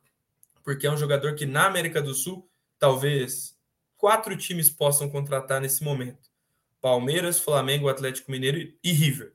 [0.63, 2.49] Porque é um jogador que na América do Sul,
[2.79, 3.57] talvez
[4.03, 6.29] quatro times possam contratar nesse momento:
[6.81, 9.31] Palmeiras, Flamengo, Atlético Mineiro e River.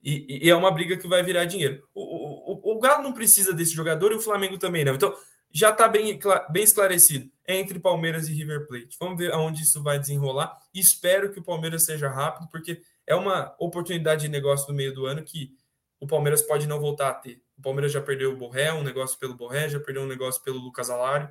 [0.00, 1.82] E, e é uma briga que vai virar dinheiro.
[1.92, 4.94] O, o, o, Galo não precisa desse jogador e o Flamengo também não.
[4.94, 5.12] Então
[5.50, 6.16] já está bem,
[6.50, 8.96] bem esclarecido é entre Palmeiras e River Plate.
[9.00, 10.56] Vamos ver aonde isso vai desenrolar.
[10.72, 15.06] Espero que o Palmeiras seja rápido, porque é uma oportunidade de negócio no meio do
[15.06, 15.50] ano que
[15.98, 17.42] o Palmeiras pode não voltar a ter.
[17.58, 20.58] O Palmeiras já perdeu o Borré, um negócio pelo Borré, já perdeu um negócio pelo
[20.58, 21.28] Lucas Alário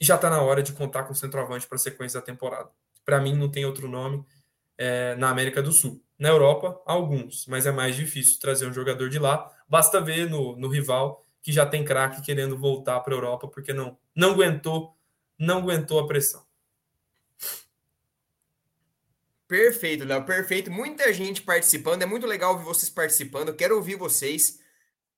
[0.00, 2.70] e já está na hora de contar com o centroavante para a sequência da temporada.
[3.04, 4.24] Para mim, não tem outro nome
[4.76, 6.02] é, na América do Sul.
[6.18, 9.50] Na Europa, alguns, mas é mais difícil trazer um jogador de lá.
[9.68, 13.72] Basta ver no, no rival que já tem craque querendo voltar para a Europa porque
[13.72, 14.96] não, não aguentou,
[15.38, 16.44] não aguentou a pressão.
[19.46, 20.70] Perfeito, Léo, perfeito.
[20.70, 23.48] Muita gente participando, é muito legal ouvir vocês participando.
[23.48, 24.58] Eu quero ouvir vocês.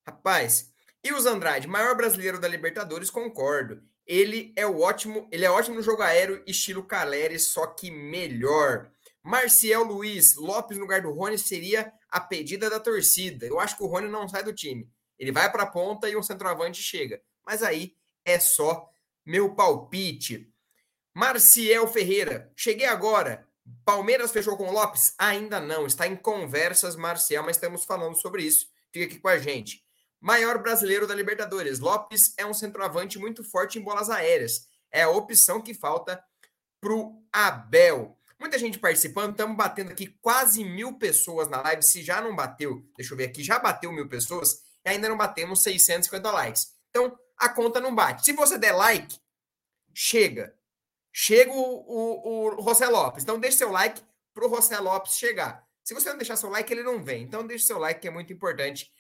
[0.04, 0.72] Rapaz,
[1.02, 3.82] e os Andrade, maior brasileiro da Libertadores, concordo.
[4.06, 8.90] Ele é o ótimo, ele é ótimo no jogo aéreo, estilo Caleri, só que melhor.
[9.22, 13.46] Marcial Luiz Lopes no lugar do Rony seria a pedida da torcida.
[13.46, 14.88] Eu acho que o Rony não sai do time.
[15.18, 17.20] Ele vai para a ponta e um centroavante chega.
[17.44, 18.88] Mas aí é só
[19.24, 20.52] meu palpite.
[21.12, 23.48] Marcial Ferreira, cheguei agora.
[23.84, 25.14] Palmeiras fechou com o Lopes?
[25.18, 28.68] Ainda não, está em conversas, Marcial, mas estamos falando sobre isso.
[28.92, 29.85] Fica aqui com a gente.
[30.20, 31.78] Maior brasileiro da Libertadores.
[31.78, 34.66] Lopes é um centroavante muito forte em bolas aéreas.
[34.90, 36.22] É a opção que falta
[36.80, 38.18] para o Abel.
[38.38, 41.82] Muita gente participando, estamos batendo aqui quase mil pessoas na live.
[41.82, 45.16] Se já não bateu, deixa eu ver aqui, já bateu mil pessoas e ainda não
[45.16, 46.74] batemos 650 likes.
[46.90, 48.24] Então a conta não bate.
[48.24, 49.18] Se você der like,
[49.94, 50.54] chega.
[51.12, 53.22] Chega o, o, o José Lopes.
[53.22, 54.02] Então deixe seu like
[54.34, 55.66] para o José Lopes chegar.
[55.82, 57.22] Se você não deixar seu like, ele não vem.
[57.22, 58.90] Então deixe seu like, que é muito importante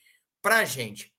[0.46, 1.12] para a gente.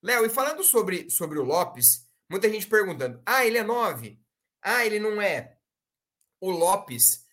[0.00, 4.16] Léo, e falando sobre, sobre o Lopes, muita gente perguntando: ah, ele é 9?
[4.62, 5.58] Ah, ele não é.
[6.40, 7.26] O Lopes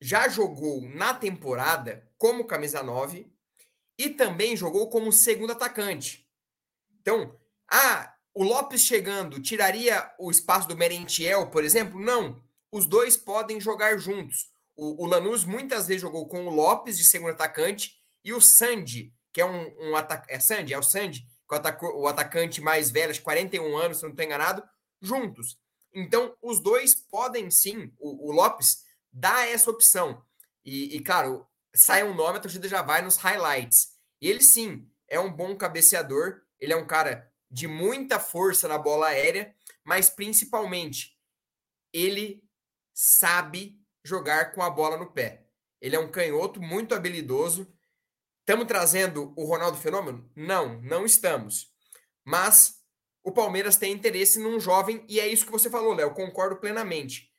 [0.00, 3.28] já jogou na temporada como camisa 9
[3.98, 6.24] e também jogou como segundo atacante.
[7.00, 7.36] Então,
[7.68, 11.98] ah, o Lopes chegando tiraria o espaço do Merentiel, por exemplo?
[11.98, 12.40] Não.
[12.70, 14.52] Os dois podem jogar juntos.
[14.76, 19.12] O, o Lanús muitas vezes jogou com o Lopes de segundo atacante e o Sandy
[19.32, 19.96] que é um, um.
[20.28, 20.74] É Sandy?
[20.74, 24.24] É o Sandy, que é o, atacante mais velho, de 41 anos, se não estou
[24.24, 24.62] enganado,
[25.00, 25.58] juntos.
[25.92, 30.22] Então, os dois podem sim, o, o Lopes dá essa opção.
[30.64, 33.96] E, e, claro, sai um nome, a torcida já vai nos highlights.
[34.20, 39.08] Ele sim é um bom cabeceador, ele é um cara de muita força na bola
[39.08, 39.54] aérea,
[39.84, 41.18] mas principalmente
[41.92, 42.44] ele
[42.94, 45.46] sabe jogar com a bola no pé.
[45.80, 47.66] Ele é um canhoto muito habilidoso.
[48.40, 50.30] Estamos trazendo o Ronaldo Fenômeno?
[50.34, 51.72] Não, não estamos.
[52.24, 52.80] Mas
[53.22, 57.30] o Palmeiras tem interesse num jovem, e é isso que você falou, Léo, concordo plenamente.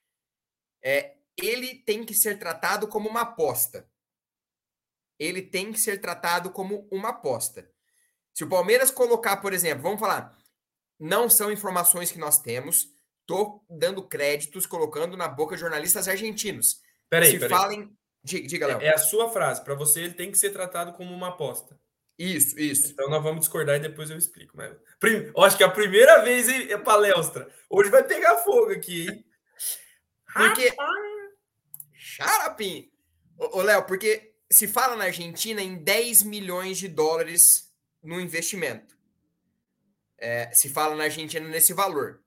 [0.83, 3.89] É, ele tem que ser tratado como uma aposta.
[5.19, 7.69] Ele tem que ser tratado como uma aposta.
[8.33, 10.37] Se o Palmeiras colocar, por exemplo, vamos falar,
[10.99, 12.87] não são informações que nós temos,
[13.21, 16.81] estou dando créditos, colocando na boca de jornalistas argentinos.
[17.09, 17.57] Peraí, Se peraí.
[17.57, 17.97] falem.
[18.23, 18.81] Diga, Léo.
[18.81, 19.63] É, é a sua frase.
[19.63, 21.79] Para você, ele tem que ser tratado como uma aposta.
[22.17, 22.91] Isso, isso.
[22.91, 24.55] Então nós vamos discordar e depois eu explico.
[24.55, 27.51] Mas, prim, eu acho que é a primeira vez é palestra.
[27.69, 29.25] Hoje vai pegar fogo aqui, hein?
[30.31, 30.73] Porque.
[31.93, 32.91] Xarapim!
[33.37, 37.41] Ô, Léo, porque se fala na Argentina em 10 milhões de dólares
[38.03, 38.95] no investimento.
[40.17, 42.21] É, se fala na Argentina nesse valor.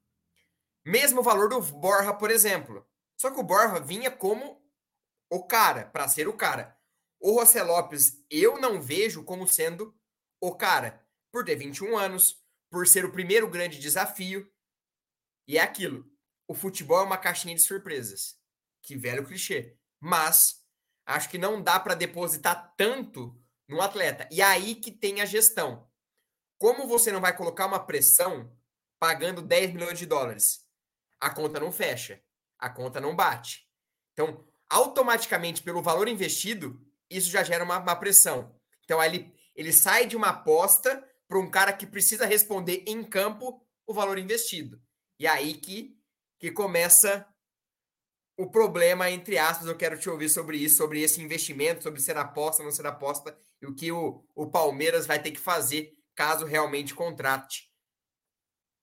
[0.85, 2.85] Mesmo valor do Borja, por exemplo.
[3.17, 4.61] Só que o Borja vinha como
[5.35, 6.79] o cara, para ser o cara.
[7.19, 9.93] O José Lopes, eu não vejo como sendo
[10.41, 14.49] o cara, por ter 21 anos, por ser o primeiro grande desafio.
[15.49, 16.09] E é aquilo.
[16.47, 18.39] O futebol é uma caixinha de surpresas.
[18.81, 19.77] Que velho clichê.
[19.99, 20.65] Mas
[21.05, 24.29] acho que não dá para depositar tanto no atleta.
[24.31, 25.91] E aí que tem a gestão.
[26.59, 28.57] Como você não vai colocar uma pressão
[29.01, 30.65] pagando 10 milhões de dólares?
[31.21, 32.23] A conta não fecha,
[32.57, 33.69] a conta não bate.
[34.13, 38.53] Então, automaticamente, pelo valor investido, isso já gera uma, uma pressão.
[38.83, 43.65] Então, ele, ele sai de uma aposta para um cara que precisa responder em campo
[43.87, 44.83] o valor investido.
[45.17, 45.97] E aí que,
[46.41, 47.25] que começa
[48.37, 52.17] o problema, entre aspas, eu quero te ouvir sobre isso, sobre esse investimento, sobre ser
[52.17, 56.45] aposta, não ser aposta, e o que o, o Palmeiras vai ter que fazer caso
[56.45, 57.71] realmente contrate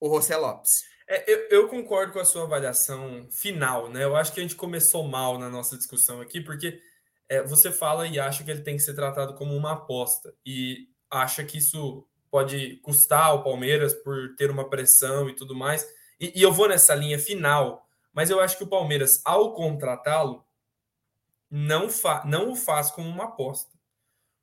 [0.00, 0.91] o José Lopes.
[1.08, 4.04] É, eu, eu, concordo com a sua avaliação final, né?
[4.04, 6.80] Eu acho que a gente começou mal na nossa discussão aqui, porque
[7.28, 10.88] é, você fala e acha que ele tem que ser tratado como uma aposta, e
[11.10, 15.86] acha que isso pode custar ao Palmeiras por ter uma pressão e tudo mais.
[16.18, 20.46] E, e eu vou nessa linha final, mas eu acho que o Palmeiras, ao contratá-lo,
[21.50, 21.88] não,
[22.24, 23.70] não o faz como uma aposta.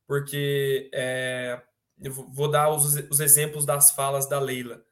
[0.06, 1.60] Porque é,
[2.00, 4.84] eu vou dar os, os, exemplos das falas da Leila.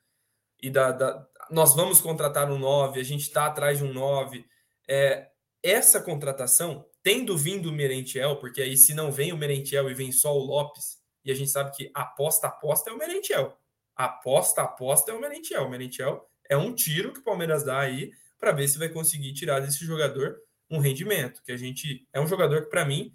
[0.62, 4.46] E da, da nós vamos contratar um 9, a gente está atrás de um 9.
[4.88, 5.30] É,
[5.64, 10.12] essa contratação, tendo vindo o Merentiel, porque aí se não vem o Merentiel e vem
[10.12, 13.58] só o Lopes, e a gente sabe que aposta, aposta é o Merentiel.
[13.96, 15.66] Aposta, aposta é o Merentiel.
[15.66, 19.34] O Merentiel é um tiro que o Palmeiras dá aí para ver se vai conseguir
[19.34, 20.38] tirar desse jogador
[20.70, 21.42] um rendimento.
[21.44, 23.14] Que a gente é um jogador que, para mim,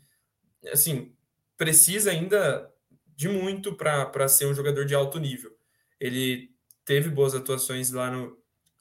[0.70, 1.16] assim,
[1.56, 2.70] precisa ainda
[3.16, 5.56] de muito para ser um jogador de alto nível.
[5.98, 6.51] Ele
[6.84, 8.36] teve boas atuações lá no,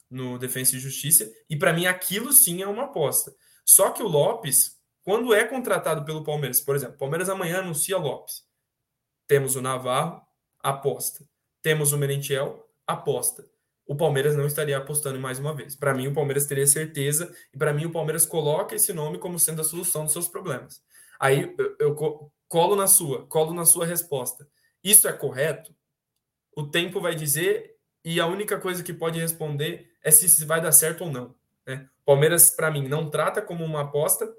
[0.10, 3.34] no Defensa e Justiça, e para mim aquilo sim é uma aposta.
[3.66, 8.44] Só que o Lopes, quando é contratado pelo Palmeiras, por exemplo, Palmeiras amanhã anuncia Lopes.
[9.28, 10.22] Temos o Navarro,
[10.60, 11.26] aposta.
[11.62, 13.50] Temos o Merentiel, aposta.
[13.86, 15.76] O Palmeiras não estaria apostando mais uma vez.
[15.76, 19.40] Para mim, o Palmeiras teria certeza, e para mim, o Palmeiras coloca esse nome como
[19.40, 20.82] sendo a solução dos seus problemas.
[21.20, 24.48] Aí eu, eu colo na sua, colo na sua resposta.
[24.84, 25.74] Isso é correto?
[26.56, 27.71] O tempo vai dizer
[28.04, 31.36] e a única coisa que pode responder é se vai dar certo ou não.
[31.66, 31.88] Né?
[32.06, 34.32] Palmeiras, para mim, não trata como uma aposta,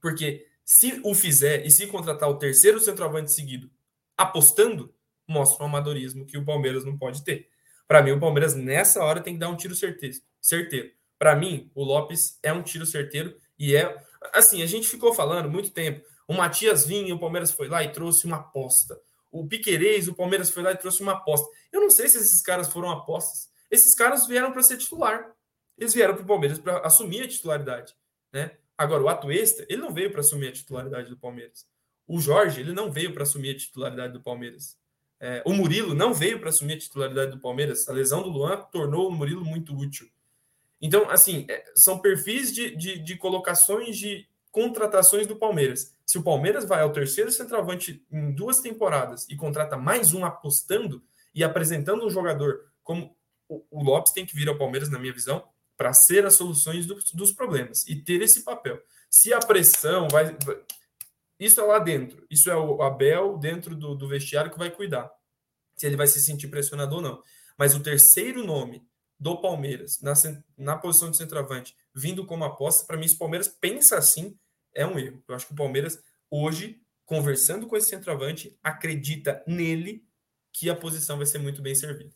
[0.00, 3.70] porque se o fizer e se contratar o terceiro centroavante seguido
[4.16, 4.92] apostando,
[5.28, 7.48] mostra um amadorismo que o Palmeiras não pode ter.
[7.86, 10.16] Para mim, o Palmeiras nessa hora tem que dar um tiro certeiro.
[10.40, 10.90] certeiro.
[11.18, 13.96] Para mim, o Lopes é um tiro certeiro e é
[14.32, 14.62] assim.
[14.62, 16.04] A gente ficou falando muito tempo.
[16.26, 18.98] O Matias vinha, o Palmeiras foi lá e trouxe uma aposta
[19.30, 21.48] o Piquerez, o Palmeiras foi lá e trouxe uma aposta.
[21.72, 23.50] Eu não sei se esses caras foram apostas.
[23.70, 25.34] Esses caras vieram para ser titular.
[25.76, 27.94] Eles vieram para o Palmeiras para assumir a titularidade.
[28.32, 28.56] Né?
[28.78, 31.66] Agora, o Atuesta, ele não veio para assumir a titularidade do Palmeiras.
[32.06, 34.78] O Jorge, ele não veio para assumir a titularidade do Palmeiras.
[35.18, 37.88] É, o Murilo não veio para assumir a titularidade do Palmeiras.
[37.88, 40.08] A lesão do Luan tornou o Murilo muito útil.
[40.80, 45.94] Então, assim, é, são perfis de, de, de colocações de contratações do Palmeiras.
[46.06, 51.04] Se o Palmeiras vai ao terceiro centroavante em duas temporadas e contrata mais um apostando
[51.34, 53.14] e apresentando um jogador como
[53.46, 55.46] o Lopes tem que vir ao Palmeiras, na minha visão,
[55.76, 58.80] para ser as soluções do, dos problemas e ter esse papel.
[59.10, 60.34] Se a pressão vai.
[61.38, 62.26] Isso é lá dentro.
[62.30, 65.12] Isso é o Abel dentro do, do vestiário que vai cuidar.
[65.76, 67.22] Se ele vai se sentir pressionado ou não.
[67.58, 68.82] Mas o terceiro nome
[69.20, 70.14] do Palmeiras, na,
[70.56, 74.34] na posição de centroavante, vindo como aposta, para mim, se o Palmeiras pensa assim,
[74.76, 75.22] é um erro.
[75.26, 75.98] Eu acho que o Palmeiras,
[76.30, 80.04] hoje, conversando com esse centroavante, acredita nele
[80.52, 82.14] que a posição vai ser muito bem servida.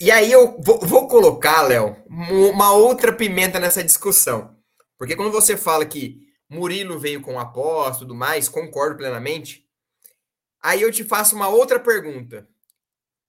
[0.00, 4.56] E aí eu vou, vou colocar, Léo, uma outra pimenta nessa discussão.
[4.96, 9.68] Porque quando você fala que Murilo veio com aposta e tudo mais, concordo plenamente.
[10.60, 12.48] Aí eu te faço uma outra pergunta.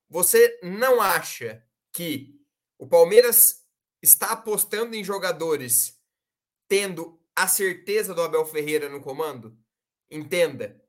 [0.09, 2.35] Você não acha que
[2.77, 3.63] o Palmeiras
[4.01, 5.99] está apostando em jogadores
[6.67, 9.57] tendo a certeza do Abel Ferreira no comando?
[10.11, 10.83] Entenda.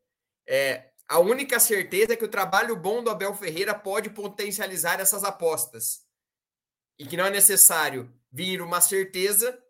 [0.44, 5.22] É, a única certeza é que o trabalho bom do Abel Ferreira pode potencializar essas
[5.22, 6.02] apostas.
[6.98, 9.62] E que não é necessário vir uma certeza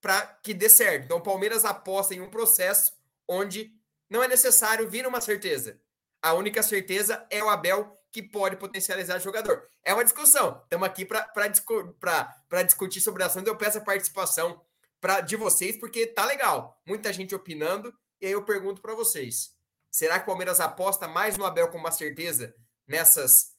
[0.00, 1.04] para que dê certo.
[1.04, 2.92] Então, o Palmeiras aposta em um processo
[3.28, 3.72] onde
[4.10, 5.80] não é necessário vir uma certeza.
[6.20, 9.68] A única certeza é o Abel que pode potencializar o jogador.
[9.84, 10.60] É uma discussão.
[10.64, 11.94] Estamos aqui para discu
[12.66, 13.44] discutir sobre a ação.
[13.46, 14.60] Eu peço a participação
[15.04, 16.80] pra, de vocês, porque tá legal.
[16.86, 17.92] Muita gente opinando.
[18.22, 19.50] E aí eu pergunto para vocês.
[19.90, 22.54] Será que o Palmeiras aposta mais no Abel com uma certeza
[22.88, 23.52] nessas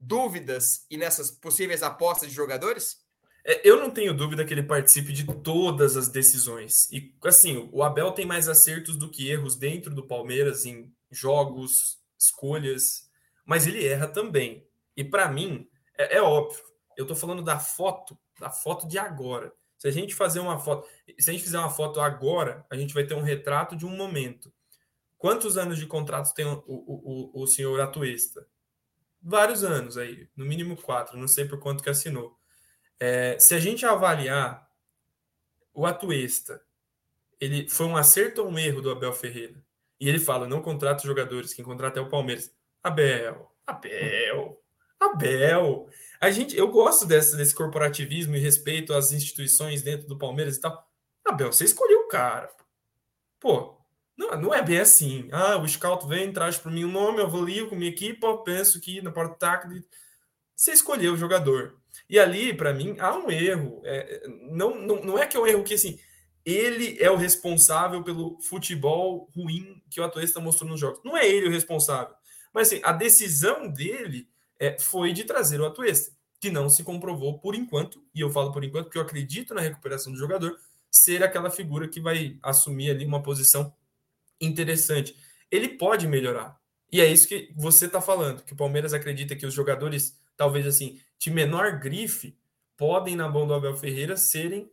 [0.00, 2.96] dúvidas e nessas possíveis apostas de jogadores?
[3.44, 6.90] É, eu não tenho dúvida que ele participe de todas as decisões.
[6.90, 11.98] E assim, o Abel tem mais acertos do que erros dentro do Palmeiras em jogos,
[12.18, 13.10] escolhas,
[13.44, 14.66] mas ele erra também.
[14.96, 15.68] E para mim,
[15.98, 16.64] é, é, óbvio.
[16.96, 19.52] Eu tô falando da foto, da foto de agora.
[19.78, 22.94] Se a gente fazer uma foto, se a gente fizer uma foto agora, a gente
[22.94, 24.52] vai ter um retrato de um momento.
[25.18, 28.46] Quantos anos de contrato tem o, o, o, o senhor Atuesta?
[29.20, 32.38] Vários anos aí, no mínimo quatro, não sei por quanto que assinou.
[32.98, 34.70] É, se a gente avaliar
[35.74, 36.62] o Atuesta,
[37.40, 39.62] ele foi um acerto ou um erro do Abel Ferreira?
[40.00, 42.54] E ele fala: não contrata jogadores, quem contrata é o Palmeiras.
[42.82, 44.62] Abel, Abel,
[45.00, 45.88] Abel.
[46.20, 50.60] A gente, eu gosto desse, desse corporativismo e respeito às instituições dentro do Palmeiras e
[50.60, 50.86] tal.
[51.24, 52.50] Abel, você escolheu o cara.
[53.40, 53.76] Pô,
[54.16, 55.28] não, não é bem assim.
[55.32, 58.38] Ah, o scout vem, traz para mim um nome, eu avalio com minha equipe, eu
[58.38, 59.84] penso que na porta tática.
[60.54, 61.78] Você escolheu o jogador.
[62.08, 63.82] E ali, para mim, há um erro.
[63.84, 65.98] É, não, não, não é que é um erro que assim,
[66.44, 71.00] ele é o responsável pelo futebol ruim que o Atuesta mostrou nos jogos.
[71.04, 72.14] Não é ele o responsável.
[72.54, 77.38] Mas assim, a decisão dele é, foi de trazer o Atuesta, que não se comprovou
[77.38, 80.58] por enquanto, e eu falo por enquanto porque eu acredito na recuperação do jogador,
[80.90, 83.74] ser aquela figura que vai assumir ali uma posição
[84.40, 85.16] interessante.
[85.50, 86.58] Ele pode melhorar.
[86.92, 90.66] E é isso que você está falando, que o Palmeiras acredita que os jogadores, talvez
[90.66, 92.38] assim, de menor grife,
[92.76, 94.70] podem, na mão do Abel Ferreira, serem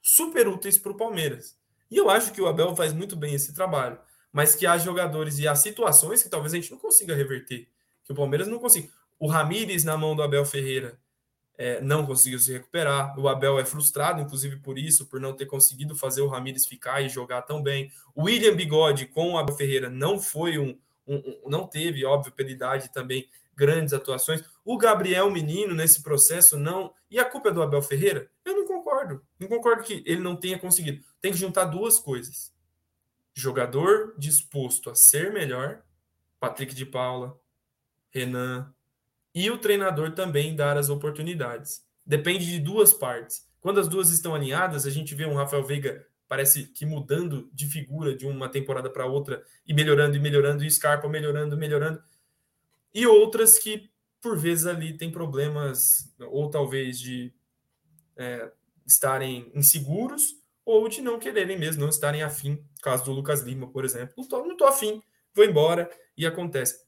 [0.00, 1.56] super úteis para o Palmeiras.
[1.90, 3.98] E eu acho que o Abel faz muito bem esse trabalho,
[4.32, 7.68] mas que há jogadores e há situações que talvez a gente não consiga reverter,
[8.04, 8.88] que o Palmeiras não consiga.
[9.22, 10.98] O Ramires na mão do Abel Ferreira
[11.56, 13.16] é, não conseguiu se recuperar.
[13.16, 17.00] O Abel é frustrado, inclusive, por isso, por não ter conseguido fazer o Ramires ficar
[17.02, 17.88] e jogar tão bem.
[18.16, 22.32] O William Bigode com o Abel Ferreira não foi um, um, um não teve, óbvio,
[22.32, 24.42] pela idade também grandes atuações.
[24.64, 26.92] O Gabriel Menino nesse processo não.
[27.08, 28.28] E a culpa é do Abel Ferreira?
[28.44, 29.24] Eu não concordo.
[29.38, 31.00] Não concordo que ele não tenha conseguido.
[31.20, 32.52] Tem que juntar duas coisas:
[33.32, 35.80] jogador disposto a ser melhor,
[36.40, 37.38] Patrick de Paula,
[38.10, 38.74] Renan,
[39.34, 41.84] e o treinador também dar as oportunidades.
[42.04, 43.46] Depende de duas partes.
[43.60, 47.66] Quando as duas estão alinhadas, a gente vê um Rafael Veiga parece que mudando de
[47.66, 52.02] figura de uma temporada para outra e melhorando e melhorando, e Scarpa melhorando, melhorando.
[52.94, 57.34] E outras que, por vezes, ali tem problemas, ou talvez de
[58.16, 58.50] é,
[58.86, 62.64] estarem inseguros, ou de não quererem mesmo, não estarem afim.
[62.82, 64.14] Caso do Lucas Lima, por exemplo.
[64.30, 65.02] Não tô afim,
[65.34, 66.82] vou embora, e acontece.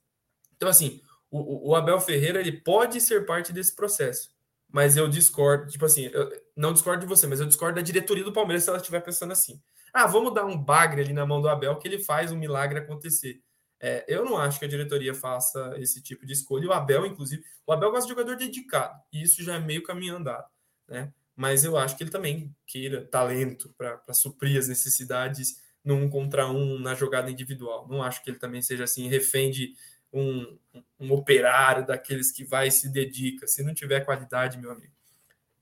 [0.56, 1.02] Então, assim,
[1.38, 4.30] o, o Abel Ferreira ele pode ser parte desse processo,
[4.68, 8.24] mas eu discordo, tipo assim, eu não discordo de você, mas eu discordo da diretoria
[8.24, 9.60] do Palmeiras se ela estiver pensando assim.
[9.92, 12.78] Ah, vamos dar um bagre ali na mão do Abel que ele faz um milagre
[12.78, 13.40] acontecer.
[13.80, 16.68] É, eu não acho que a diretoria faça esse tipo de escolha.
[16.68, 20.16] O Abel, inclusive, o Abel gosta de jogador dedicado, e isso já é meio caminho
[20.16, 20.48] andado,
[20.88, 21.12] né?
[21.36, 26.78] Mas eu acho que ele também queira talento para suprir as necessidades num contra um
[26.78, 27.86] na jogada individual.
[27.88, 29.74] Não acho que ele também seja assim, refém de
[30.14, 30.58] um,
[31.00, 33.46] um operário daqueles que vai e se dedica.
[33.46, 34.92] Se não tiver qualidade, meu amigo.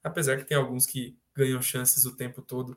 [0.04, 2.76] Apesar que tem alguns que ganham chances o tempo todo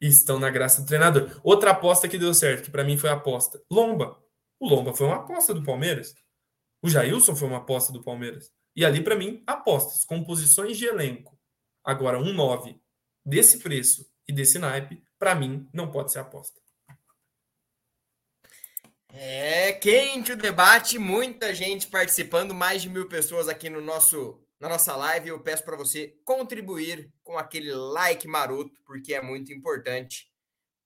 [0.00, 1.40] e estão na graça do treinador.
[1.42, 3.60] Outra aposta que deu certo, que para mim foi aposta.
[3.70, 4.16] Lomba.
[4.60, 6.14] O Lomba foi uma aposta do Palmeiras.
[6.80, 8.52] O Jailson foi uma aposta do Palmeiras.
[8.76, 11.36] E ali, para mim, apostas, composições de elenco.
[11.82, 12.80] Agora, um 9
[13.24, 16.60] desse preço e desse naipe, para mim, não pode ser aposta.
[19.20, 24.68] É quente o debate, muita gente participando, mais de mil pessoas aqui no nosso na
[24.68, 25.30] nossa live.
[25.30, 30.30] Eu peço para você contribuir com aquele like maroto, porque é muito importante.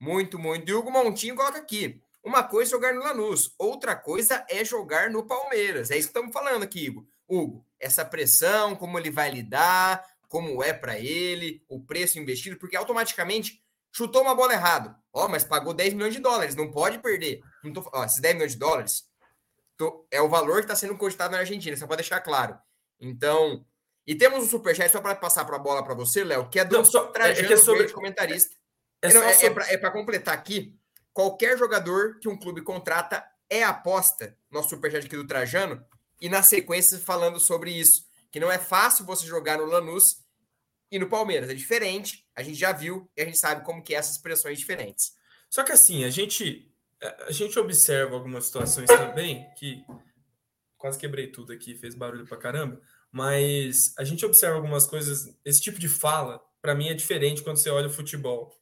[0.00, 0.66] Muito, muito.
[0.66, 2.00] E Hugo Montinho coloca aqui.
[2.24, 5.90] Uma coisa é jogar no Lanús, outra coisa é jogar no Palmeiras.
[5.90, 7.06] É isso que estamos falando aqui, Hugo.
[7.28, 12.76] Hugo, essa pressão, como ele vai lidar, como é para ele, o preço investido, porque
[12.76, 13.62] automaticamente
[13.94, 14.96] chutou uma bola errado.
[15.12, 17.42] Ó, mas pagou 10 milhões de dólares, não pode perder.
[17.62, 19.04] Não tô, ó, esses 10 milhões de dólares
[19.76, 22.56] tô, é o valor que está sendo cogitado na Argentina, só pode deixar claro.
[23.00, 23.64] Então,
[24.06, 26.64] e temos um superchat só para passar para a bola para você, Léo, que é
[26.64, 27.88] do não, só, Trajano, é, que é sobre...
[27.90, 28.54] comentarista.
[29.02, 30.78] É, é, é, é para completar aqui,
[31.12, 35.84] qualquer jogador que um clube contrata é aposta, nosso superchat aqui do Trajano,
[36.20, 40.22] e na sequência falando sobre isso, que não é fácil você jogar no Lanús
[40.90, 43.94] e no Palmeiras, é diferente, a gente já viu e a gente sabe como que
[43.94, 45.14] é essas pressões diferentes.
[45.50, 46.71] Só que assim, a gente
[47.26, 49.84] a gente observa algumas situações também que
[50.78, 52.80] quase quebrei tudo aqui, fez barulho pra caramba,
[53.10, 57.58] mas a gente observa algumas coisas, esse tipo de fala, para mim é diferente quando
[57.58, 58.52] você olha o futebol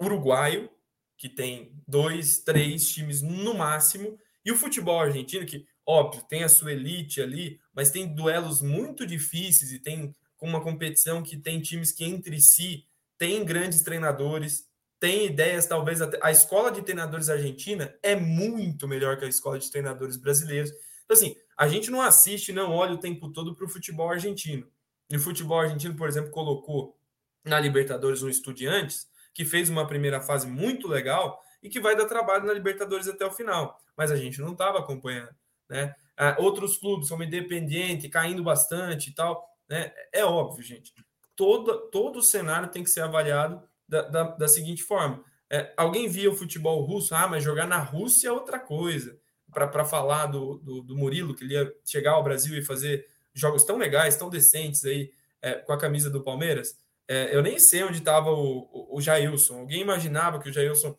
[0.00, 0.70] uruguaio,
[1.16, 6.48] que tem dois, três times no máximo, e o futebol argentino, que, óbvio, tem a
[6.48, 11.92] sua elite ali, mas tem duelos muito difíceis e tem uma competição que tem times
[11.92, 12.86] que entre si
[13.18, 14.64] têm grandes treinadores,
[15.00, 16.18] tem ideias, talvez até.
[16.22, 20.70] A escola de treinadores argentina é muito melhor que a escola de treinadores brasileiros.
[21.04, 24.68] Então, assim, a gente não assiste, não olha o tempo todo para o futebol argentino.
[25.08, 26.96] E o futebol argentino, por exemplo, colocou
[27.42, 32.04] na Libertadores um Estudiantes, que fez uma primeira fase muito legal e que vai dar
[32.04, 33.80] trabalho na Libertadores até o final.
[33.96, 35.34] Mas a gente não estava acompanhando.
[35.66, 35.94] Né?
[36.14, 39.48] Ah, outros clubes, como Independiente, caindo bastante e tal.
[39.66, 39.92] Né?
[40.12, 40.92] É óbvio, gente.
[41.34, 45.22] Todo, todo o cenário tem que ser avaliado da, da, da seguinte forma.
[45.50, 49.18] É, alguém via o futebol russo, ah, mas jogar na Rússia é outra coisa.
[49.52, 53.64] Para falar do, do, do, Murilo, que ele ia chegar ao Brasil e fazer jogos
[53.64, 55.10] tão legais, tão decentes aí,
[55.42, 56.78] é, com a camisa do Palmeiras.
[57.08, 59.58] É, eu nem sei onde estava o, o, o Jailson.
[59.58, 60.96] Alguém imaginava que o Jailson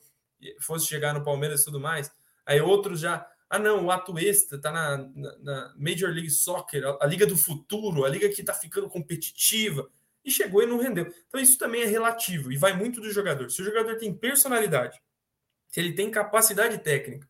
[0.59, 2.11] fosse chegar no Palmeiras e tudo mais.
[2.45, 3.25] Aí outros já.
[3.49, 7.37] Ah, não, o Atuesta está na, na, na, Major League Soccer, a, a, liga do
[7.37, 9.89] futuro, a liga que está ficando competitiva.
[10.23, 11.11] E chegou e não rendeu.
[11.27, 13.49] Então isso também é relativo e vai muito do jogador.
[13.49, 14.99] Se o jogador tem personalidade,
[15.67, 17.27] se ele tem capacidade técnica,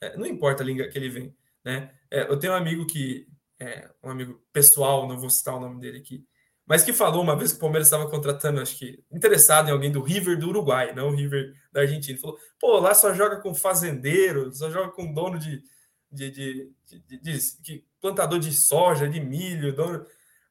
[0.00, 1.36] é, não importa a língua que ele vem.
[1.64, 1.92] Né?
[2.10, 3.26] É, eu tenho um amigo que,
[3.60, 6.24] é, um amigo pessoal, não vou citar o nome dele aqui,
[6.66, 9.90] mas que falou uma vez que o Palmeiras estava contratando, acho que interessado em alguém
[9.90, 12.14] do River do Uruguai, não o River da Argentina.
[12.14, 15.62] Ele falou: pô, lá só joga com fazendeiro, só joga com dono de,
[16.10, 16.72] de, de,
[17.20, 20.06] de, de plantador de soja, de milho, dono.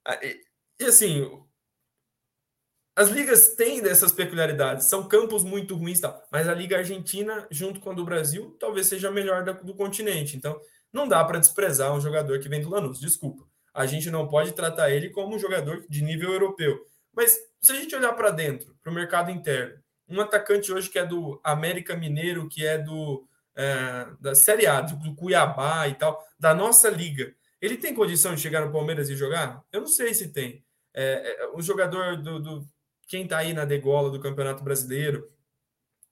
[0.05, 0.41] Ah, e,
[0.79, 1.27] e assim,
[3.01, 7.79] as ligas têm dessas peculiaridades, são campos muito ruins, tal, mas a Liga Argentina, junto
[7.79, 10.37] com a do Brasil, talvez seja a melhor do continente.
[10.37, 10.59] Então,
[10.93, 14.51] não dá para desprezar um jogador que vem do Lanús, desculpa a gente não pode
[14.53, 16.85] tratar ele como um jogador de nível europeu.
[17.13, 20.99] Mas se a gente olhar para dentro, para o mercado interno, um atacante hoje que
[20.99, 23.25] é do América Mineiro, que é do
[23.55, 28.41] é, da Série A, do Cuiabá e tal, da nossa liga, ele tem condição de
[28.41, 29.61] chegar no Palmeiras e jogar?
[29.71, 30.63] Eu não sei se tem.
[30.93, 32.67] É, é, o jogador do, do
[33.11, 35.27] quem está aí na degola do Campeonato Brasileiro,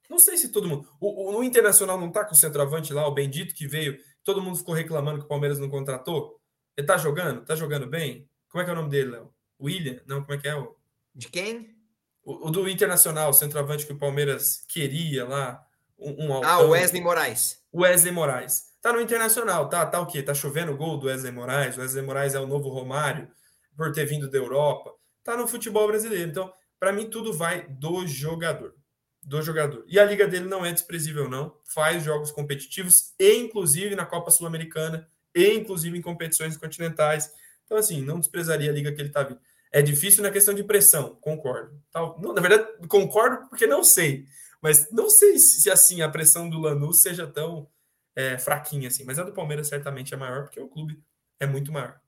[0.06, 0.86] não sei se todo mundo.
[1.00, 4.42] O, o, o Internacional não está com o centroavante lá, o Bendito que veio, todo
[4.42, 6.38] mundo ficou reclamando que o Palmeiras não contratou.
[6.76, 7.42] Ele tá jogando?
[7.42, 8.28] Tá jogando bem?
[8.50, 9.32] Como é que é o nome dele, Léo?
[9.58, 9.98] William?
[10.06, 10.54] Não, como é que é?
[10.54, 10.76] O...
[11.14, 11.74] De quem?
[12.22, 15.64] O, o do Internacional, o centroavante que o Palmeiras queria lá.
[15.98, 17.62] Um, um ah, o Wesley Moraes.
[17.74, 18.74] Wesley Moraes.
[18.82, 19.86] Tá no Internacional, tá?
[19.86, 20.22] Tá o quê?
[20.22, 21.78] Tá chovendo o gol do Wesley Moraes.
[21.78, 23.26] O Wesley Moraes é o novo Romário,
[23.74, 24.92] por ter vindo da Europa.
[25.24, 26.28] Tá no futebol brasileiro.
[26.28, 28.74] Então, para mim, tudo vai do jogador.
[29.22, 29.84] Do jogador.
[29.86, 31.54] E a liga dele não é desprezível, não.
[31.74, 37.30] Faz jogos competitivos, e inclusive na Copa Sul-Americana e inclusive em competições continentais.
[37.64, 39.38] Então, assim, não desprezaria a liga que ele está vindo.
[39.70, 41.80] É difícil na questão de pressão, concordo.
[42.18, 44.26] Não, na verdade, concordo porque não sei.
[44.60, 47.68] Mas não sei se, se assim a pressão do Lanús seja tão
[48.16, 49.04] é, fraquinha assim.
[49.04, 51.00] Mas a do Palmeiras certamente é maior, porque o clube
[51.38, 52.00] é muito maior.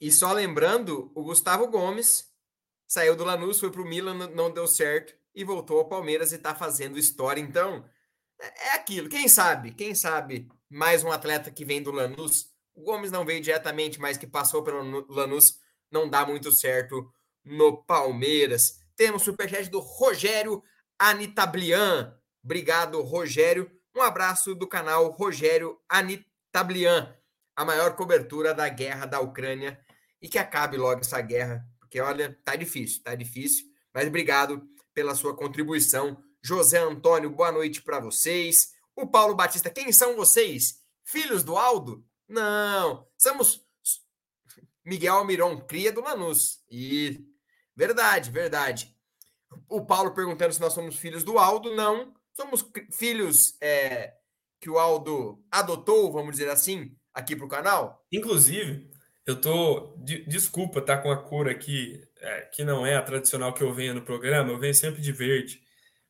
[0.00, 2.27] E só lembrando, o Gustavo Gomes
[2.88, 6.36] saiu do Lanús, foi para o Milan, não deu certo e voltou ao Palmeiras e
[6.36, 7.40] está fazendo história.
[7.40, 7.84] Então,
[8.40, 9.08] é, é aquilo.
[9.08, 9.72] Quem sabe?
[9.72, 12.50] Quem sabe mais um atleta que vem do Lanús.
[12.74, 15.58] O Gomes não veio diretamente, mas que passou pelo Lanús,
[15.90, 17.10] não dá muito certo
[17.44, 18.80] no Palmeiras.
[18.96, 20.62] Temos superchat do Rogério
[20.98, 22.14] Anitablian.
[22.42, 23.70] Obrigado, Rogério.
[23.96, 27.14] Um abraço do canal Rogério Anitablian,
[27.56, 29.80] a maior cobertura da guerra da Ucrânia.
[30.20, 33.64] E que acabe logo essa guerra, porque olha, tá difícil, tá difícil.
[33.94, 36.22] Mas obrigado pela sua contribuição.
[36.42, 38.74] José Antônio, boa noite para vocês.
[38.94, 40.82] O Paulo Batista, quem são vocês?
[41.02, 42.04] Filhos do Aldo?
[42.28, 43.66] Não, somos
[44.84, 46.62] Miguel Almiron, cria do Lanús.
[46.70, 47.26] E
[47.74, 48.94] verdade, verdade.
[49.66, 51.74] O Paulo perguntando se nós somos filhos do Aldo.
[51.74, 52.14] Não.
[52.34, 54.12] Somos filhos é,
[54.60, 58.04] que o Aldo adotou, vamos dizer assim, aqui para o canal.
[58.12, 58.90] Inclusive,
[59.30, 59.94] eu tô.
[59.98, 63.74] De, desculpa, tá com a cor aqui, é, que não é a tradicional que eu
[63.74, 65.62] venho no programa, eu venho sempre de verde.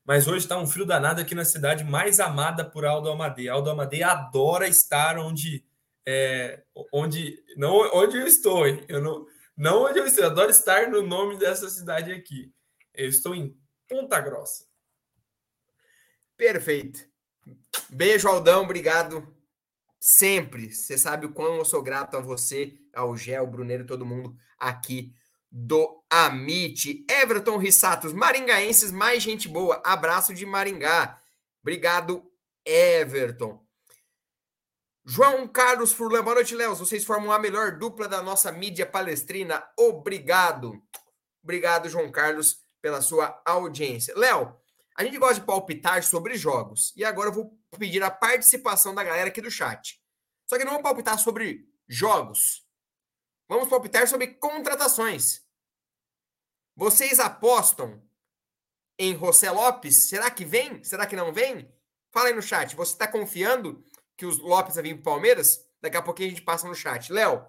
[0.04, 3.48] Mas hoje está um frio danado aqui na cidade mais amada por Aldo Amadei.
[3.48, 5.64] Aldo Amadei adora estar onde.
[6.06, 6.62] É,
[6.92, 8.82] onde não onde eu estou, hein?
[8.88, 12.50] Eu não, não onde eu estou, eu adoro estar no nome dessa cidade aqui.
[12.94, 13.54] Eu estou em
[13.88, 14.64] Ponta Grossa.
[16.36, 17.00] Perfeito.
[17.90, 19.36] Beijo, Aldão, obrigado
[20.00, 20.72] sempre.
[20.72, 24.36] Você sabe o quão eu sou grato a você, ao Gé, ao Bruneiro, todo mundo
[24.58, 25.14] aqui
[25.50, 27.06] do Amit.
[27.08, 29.80] Everton Rissatos, maringaenses, mais gente boa.
[29.84, 31.18] Abraço de Maringá.
[31.62, 32.28] Obrigado,
[32.64, 33.64] Everton.
[35.04, 36.74] João Carlos Furlan, boa noite, Léo.
[36.74, 39.64] Vocês formam a melhor dupla da nossa mídia palestrina.
[39.78, 40.82] Obrigado.
[41.42, 44.12] Obrigado, João Carlos, pela sua audiência.
[44.16, 44.54] Léo,
[44.96, 46.92] a gente gosta de palpitar sobre jogos.
[46.96, 49.98] E agora eu vou pedir a participação da galera aqui do chat.
[50.46, 52.67] Só que não vamos palpitar sobre jogos.
[53.48, 55.42] Vamos palpitar sobre contratações.
[56.76, 58.02] Vocês apostam
[58.98, 60.08] em José Lopes?
[60.08, 60.84] Será que vem?
[60.84, 61.72] Será que não vem?
[62.12, 62.76] Fala aí no chat.
[62.76, 63.82] Você está confiando
[64.16, 65.66] que os Lopes vai vir para o Palmeiras?
[65.80, 67.10] Daqui a pouquinho a gente passa no chat.
[67.10, 67.46] Léo,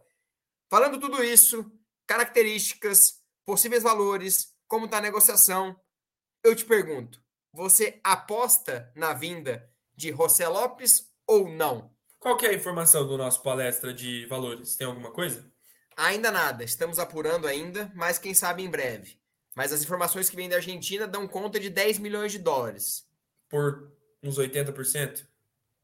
[0.69, 1.69] falando tudo isso,
[2.07, 5.79] características, possíveis valores, como está a negociação,
[6.43, 7.21] eu te pergunto:
[7.51, 11.93] você aposta na vinda de José Lopes ou não?
[12.19, 14.75] Qual é a informação do nosso palestra de valores?
[14.75, 15.51] Tem alguma coisa?
[15.99, 19.19] Ainda nada, estamos apurando ainda, mas quem sabe em breve.
[19.53, 23.05] Mas as informações que vêm da Argentina dão conta de 10 milhões de dólares.
[23.49, 23.91] Por
[24.23, 25.27] uns 80%?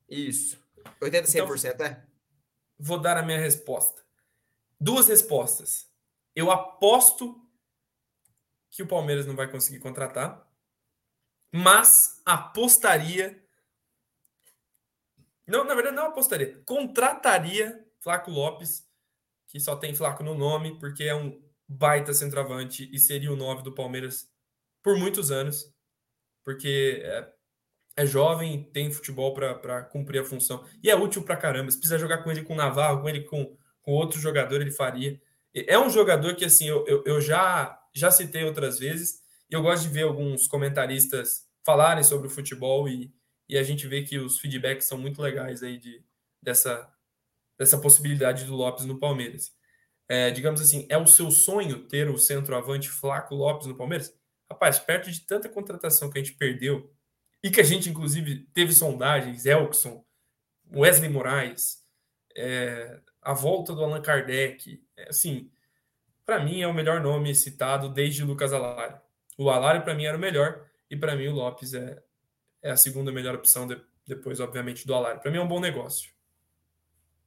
[0.08, 0.58] Isso.
[1.02, 2.06] 80, 100%, então, é?
[2.80, 4.06] Vou dar a minha resposta.
[4.80, 5.92] Duas respostas.
[6.34, 7.38] Eu aposto
[8.72, 10.50] que o Palmeiras não vai conseguir contratar,
[11.52, 13.44] mas apostaria.
[15.46, 16.62] Não, na verdade, não apostaria.
[16.66, 18.85] Contrataria Flaco Lopes
[19.48, 23.64] que só tem Flaco no nome, porque é um baita centroavante e seria o 9
[23.64, 24.30] do Palmeiras
[24.84, 25.74] por muitos anos,
[26.44, 27.28] porque é,
[27.98, 31.72] é jovem, tem futebol para cumprir a função e é útil para caramba.
[31.72, 34.72] Se precisar jogar com ele com o Navarro, com ele com, com outro jogador, ele
[34.72, 35.20] faria.
[35.54, 39.62] É um jogador que assim eu, eu, eu já, já citei outras vezes e eu
[39.62, 43.12] gosto de ver alguns comentaristas falarem sobre o futebol e,
[43.50, 46.04] e a gente vê que os feedbacks são muito legais aí de,
[46.42, 46.88] dessa,
[47.58, 49.52] dessa possibilidade do Lopes no Palmeiras.
[50.08, 54.14] É, digamos assim, é o seu sonho ter o centroavante Flaco Lopes no Palmeiras?
[54.50, 56.94] Rapaz, perto de tanta contratação que a gente perdeu
[57.44, 60.06] e que a gente, inclusive, teve sondagens, Elkson,
[60.74, 61.84] Wesley Moraes,
[62.36, 65.52] é, a volta do Allan Kardec, é, assim,
[66.26, 68.96] para mim é o melhor nome citado desde Lucas Alari.
[69.38, 72.02] O Alari, para mim, era o melhor e para mim o Lopes é,
[72.62, 75.20] é a segunda melhor opção, de, depois, obviamente, do Alari.
[75.20, 76.15] Para mim é um bom negócio.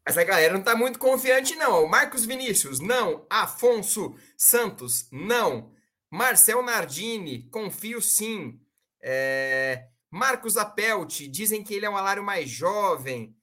[0.08, 1.86] Essa galera não tá muito confiante, não.
[1.86, 3.26] Marcos Vinícius, não.
[3.28, 5.70] Afonso Santos, não.
[6.10, 8.58] Marcel Nardini, confio sim.
[9.02, 9.86] É...
[10.10, 13.36] Marcos Apelt, dizem que ele é um alário mais jovem.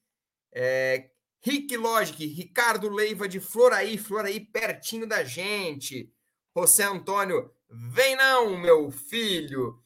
[0.52, 1.12] É...
[1.44, 6.12] Rick Logic, Ricardo Leiva de Floraí, Floraí pertinho da gente.
[6.58, 9.80] José Antônio, vem não, meu filho.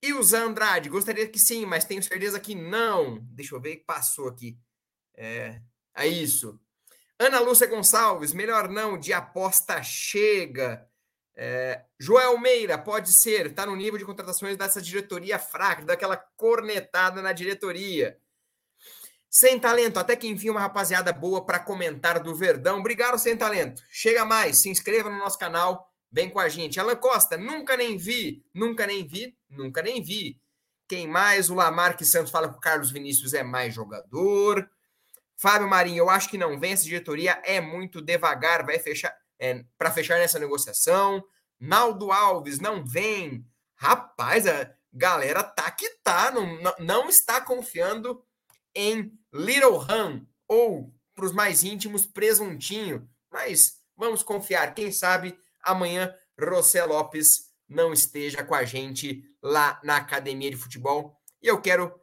[0.00, 3.18] E o Zé Andrade, gostaria que sim, mas tenho certeza que não.
[3.32, 4.56] Deixa eu ver passou aqui.
[5.16, 5.60] É,
[5.94, 6.58] é isso.
[7.18, 10.88] Ana Lúcia Gonçalves, melhor não, de aposta chega.
[11.36, 17.22] É, Joel Meira, pode ser, está no nível de contratações dessa diretoria fraca, daquela cornetada
[17.22, 18.18] na diretoria.
[19.28, 22.80] Sem talento, até que enfim, uma rapaziada boa para comentar do Verdão.
[22.80, 23.82] Obrigado, sem talento.
[23.88, 26.80] Chega mais, se inscreva no nosso canal, vem com a gente.
[26.80, 30.40] Alan Costa, nunca nem vi, nunca nem vi, nunca nem vi.
[30.88, 31.48] Quem mais?
[31.48, 34.68] O Lamarque Santos fala que o Carlos Vinícius é mais jogador.
[35.40, 36.52] Fábio Marinho, eu acho que não.
[36.62, 41.24] Essa diretoria é muito devagar, vai fechar é, para fechar nessa negociação.
[41.58, 43.46] Naldo Alves, não vem.
[43.74, 48.22] Rapaz, a galera tá que tá, não, não está confiando
[48.74, 53.08] em Little Han ou para os mais íntimos, presuntinho.
[53.32, 59.96] Mas vamos confiar, quem sabe amanhã Rosé Lopes não esteja com a gente lá na
[59.96, 61.18] academia de futebol.
[61.40, 61.98] E eu quero,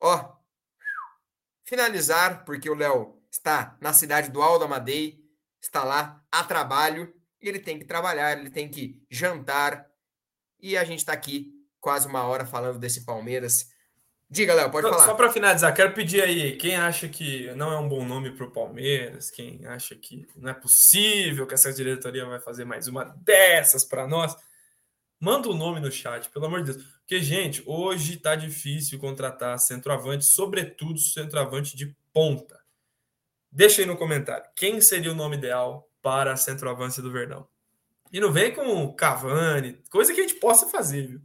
[0.00, 0.43] ó,
[1.64, 5.18] finalizar, porque o Léo está na cidade do Aldo Amadei,
[5.60, 9.86] está lá a trabalho, e ele tem que trabalhar, ele tem que jantar,
[10.60, 13.68] e a gente está aqui quase uma hora falando desse Palmeiras.
[14.30, 15.06] Diga, Léo, pode só, falar.
[15.06, 18.46] Só para finalizar, quero pedir aí, quem acha que não é um bom nome para
[18.46, 23.04] o Palmeiras, quem acha que não é possível que essa diretoria vai fazer mais uma
[23.04, 24.34] dessas para nós,
[25.24, 26.84] Manda o um nome no chat, pelo amor de Deus.
[26.98, 32.62] Porque, gente, hoje tá difícil contratar centroavante, sobretudo centroavante de ponta.
[33.50, 34.44] Deixa aí no comentário.
[34.54, 37.48] Quem seria o nome ideal para a centroavante do Verdão?
[38.12, 41.22] E não vem com Cavani, coisa que a gente possa fazer, viu?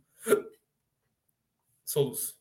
[1.83, 2.39] Soluço.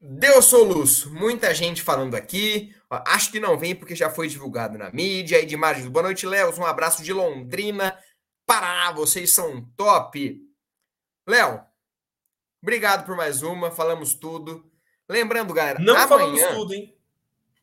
[0.00, 1.14] Deu soluço.
[1.14, 2.74] Muita gente falando aqui.
[2.88, 5.40] Acho que não vem porque já foi divulgado na mídia.
[5.40, 6.52] Edmar, boa noite, Léo.
[6.58, 7.96] Um abraço de Londrina.
[8.50, 10.44] Pará, vocês são top.
[11.24, 11.64] Léo,
[12.60, 13.70] obrigado por mais uma.
[13.70, 14.68] Falamos tudo.
[15.08, 16.08] Lembrando, galera, não amanhã...
[16.08, 16.98] falamos tudo, hein?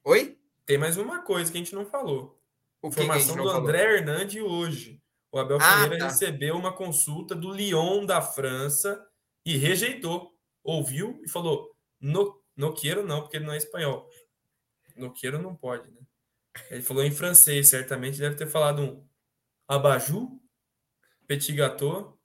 [0.05, 0.39] Oi?
[0.65, 2.41] Tem mais uma coisa que a gente não falou.
[2.81, 3.97] O que Informação que do André falou?
[3.97, 5.03] Hernandes hoje.
[5.29, 6.07] O Abel ah, Ferreira tá.
[6.07, 9.05] recebeu uma consulta do Lyon da França
[9.45, 10.33] e rejeitou.
[10.63, 14.09] Ouviu e falou: no, no quero não, porque ele não é espanhol.
[14.95, 15.99] No quero não pode, né?
[16.71, 19.05] Ele falou em francês, certamente deve ter falado um
[19.67, 20.39] abajou,
[21.27, 22.17] petit gâteau,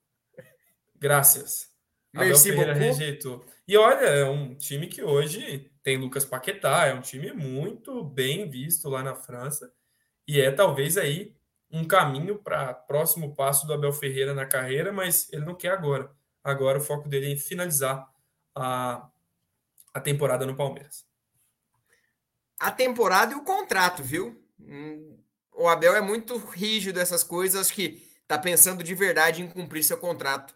[0.97, 1.71] graças.
[2.15, 3.45] Abel Ferreira rejeitou.
[3.67, 8.49] E olha, é um time que hoje tem Lucas Paquetá, é um time muito bem
[8.49, 9.73] visto lá na França
[10.27, 11.35] e é talvez aí
[11.71, 16.15] um caminho para próximo passo do Abel Ferreira na carreira, mas ele não quer agora.
[16.45, 18.07] Agora o foco dele é em finalizar
[18.55, 19.09] a,
[19.95, 21.07] a temporada no Palmeiras.
[22.59, 24.45] A temporada e o contrato, viu?
[24.61, 25.19] Hum,
[25.53, 29.85] o Abel é muito rígido dessas coisas, acho que tá pensando de verdade em cumprir
[29.85, 30.55] seu contrato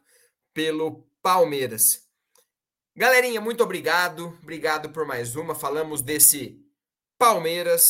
[0.55, 2.07] pelo Palmeiras.
[2.97, 4.29] Galerinha, muito obrigado.
[4.43, 5.55] Obrigado por mais uma.
[5.55, 6.59] Falamos desse
[7.19, 7.85] Palmeiras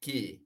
[0.00, 0.44] que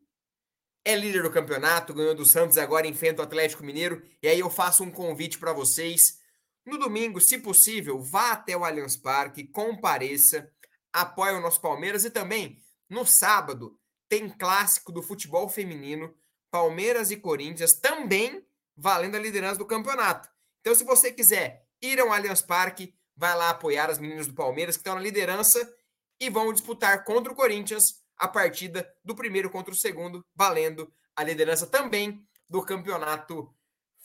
[0.84, 4.02] é líder do campeonato, ganhou do Santos agora enfrenta o Atlético Mineiro.
[4.22, 6.18] E aí eu faço um convite para vocês.
[6.66, 10.52] No domingo, se possível, vá até o Allianz Parque, compareça,
[10.92, 16.14] apoie o nosso Palmeiras e também no sábado tem clássico do futebol feminino,
[16.50, 18.44] Palmeiras e Corinthians, também
[18.81, 20.28] valendo a liderança do campeonato.
[20.61, 24.76] Então, se você quiser ir ao Allianz Parque, vai lá apoiar as meninas do Palmeiras
[24.76, 25.70] que estão na liderança
[26.18, 31.22] e vão disputar contra o Corinthians a partida do primeiro contra o segundo, valendo a
[31.22, 33.55] liderança também do campeonato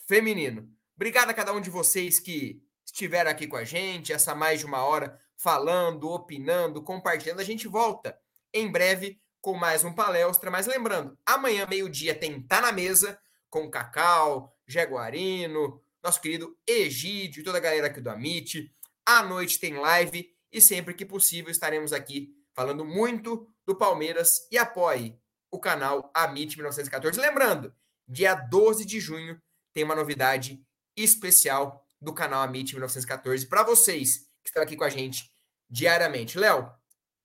[0.08, 0.70] feminino.
[0.96, 4.66] Obrigado a cada um de vocês que estiveram aqui com a gente, essa mais de
[4.66, 7.40] uma hora falando, opinando, compartilhando.
[7.40, 8.18] A gente volta
[8.54, 13.20] em breve com mais um palestra, mas lembrando, amanhã meio-dia tem Tá na Mesa
[13.50, 18.72] com Cacau, Jaguarino, nosso querido Egídio, toda a galera aqui do Amit.
[19.06, 24.58] À noite tem live e sempre que possível estaremos aqui falando muito do Palmeiras e
[24.58, 25.20] apoie
[25.52, 27.20] o canal Amit 1914.
[27.20, 27.74] Lembrando,
[28.08, 29.42] dia 12 de junho
[29.74, 30.64] tem uma novidade
[30.96, 35.30] especial do canal Amit 1914 para vocês que estão aqui com a gente
[35.70, 36.38] diariamente.
[36.38, 36.72] Léo,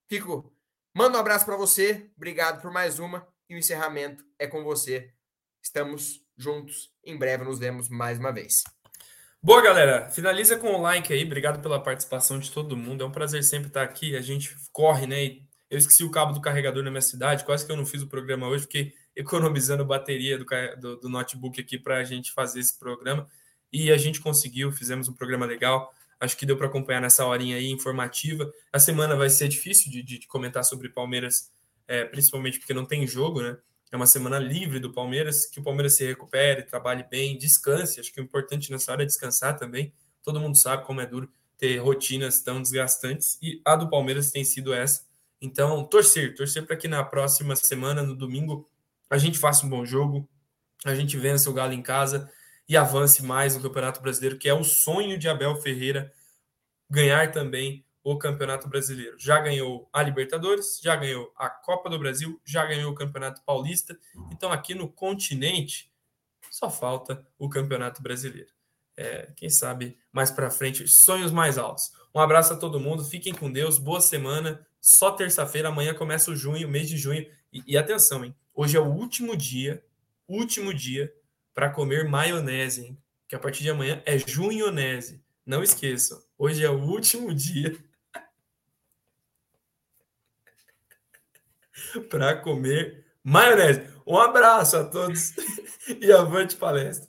[0.09, 0.53] fico
[0.95, 2.11] mando um abraço para você.
[2.17, 5.13] Obrigado por mais uma e o encerramento é com você.
[5.63, 6.91] Estamos juntos.
[7.05, 8.55] Em breve nos vemos mais uma vez.
[9.43, 10.11] Boa, galera.
[10.11, 11.25] Finaliza com o like aí.
[11.25, 13.03] Obrigado pela participação de todo mundo.
[13.03, 14.17] É um prazer sempre estar aqui.
[14.17, 15.39] A gente corre, né?
[15.71, 17.45] Eu esqueci o cabo do carregador na minha cidade.
[17.45, 18.65] Quase que eu não fiz o programa hoje.
[18.65, 20.45] Fiquei economizando bateria do,
[20.79, 23.27] do, do notebook aqui para a gente fazer esse programa.
[23.73, 24.73] E a gente conseguiu.
[24.73, 25.91] Fizemos um programa legal.
[26.19, 28.53] Acho que deu para acompanhar nessa horinha aí informativa.
[28.71, 31.51] A semana vai ser difícil de, de comentar sobre Palmeiras,
[31.89, 33.57] é, principalmente porque não tem jogo, né?
[33.93, 37.99] É uma semana livre do Palmeiras, que o Palmeiras se recupere, trabalhe bem, descanse.
[37.99, 39.93] Acho que o importante nessa hora é descansar também.
[40.23, 41.29] Todo mundo sabe como é duro
[41.59, 45.05] ter rotinas tão desgastantes e a do Palmeiras tem sido essa.
[45.41, 48.69] Então, torcer, torcer para que na próxima semana, no domingo,
[49.09, 50.29] a gente faça um bom jogo,
[50.85, 52.31] a gente vença o Galo em casa
[52.69, 56.13] e avance mais no Campeonato Brasileiro, que é o sonho de Abel Ferreira
[56.89, 59.17] ganhar também o Campeonato Brasileiro.
[59.19, 63.99] Já ganhou a Libertadores, já ganhou a Copa do Brasil, já ganhou o Campeonato Paulista.
[64.33, 65.91] Então, aqui no continente,
[66.51, 68.51] só falta o Campeonato Brasileiro.
[68.97, 71.93] É, quem sabe mais para frente, sonhos mais altos.
[72.15, 74.67] Um abraço a todo mundo, fiquem com Deus, boa semana.
[74.81, 77.27] Só terça-feira, amanhã começa o junho, mês de junho.
[77.53, 78.35] E, e atenção, hein?
[78.55, 79.85] Hoje é o último dia,
[80.27, 81.13] último dia
[81.55, 82.99] para comer maionese, hein?
[83.29, 85.23] Que a partir de amanhã é junionese.
[85.47, 87.77] Não esqueçam, hoje é o último dia
[92.09, 93.83] para comer maionese.
[94.07, 95.35] Um abraço a todos
[96.01, 97.09] e avante palestra.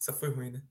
[0.00, 0.62] Essa foi ruim, né?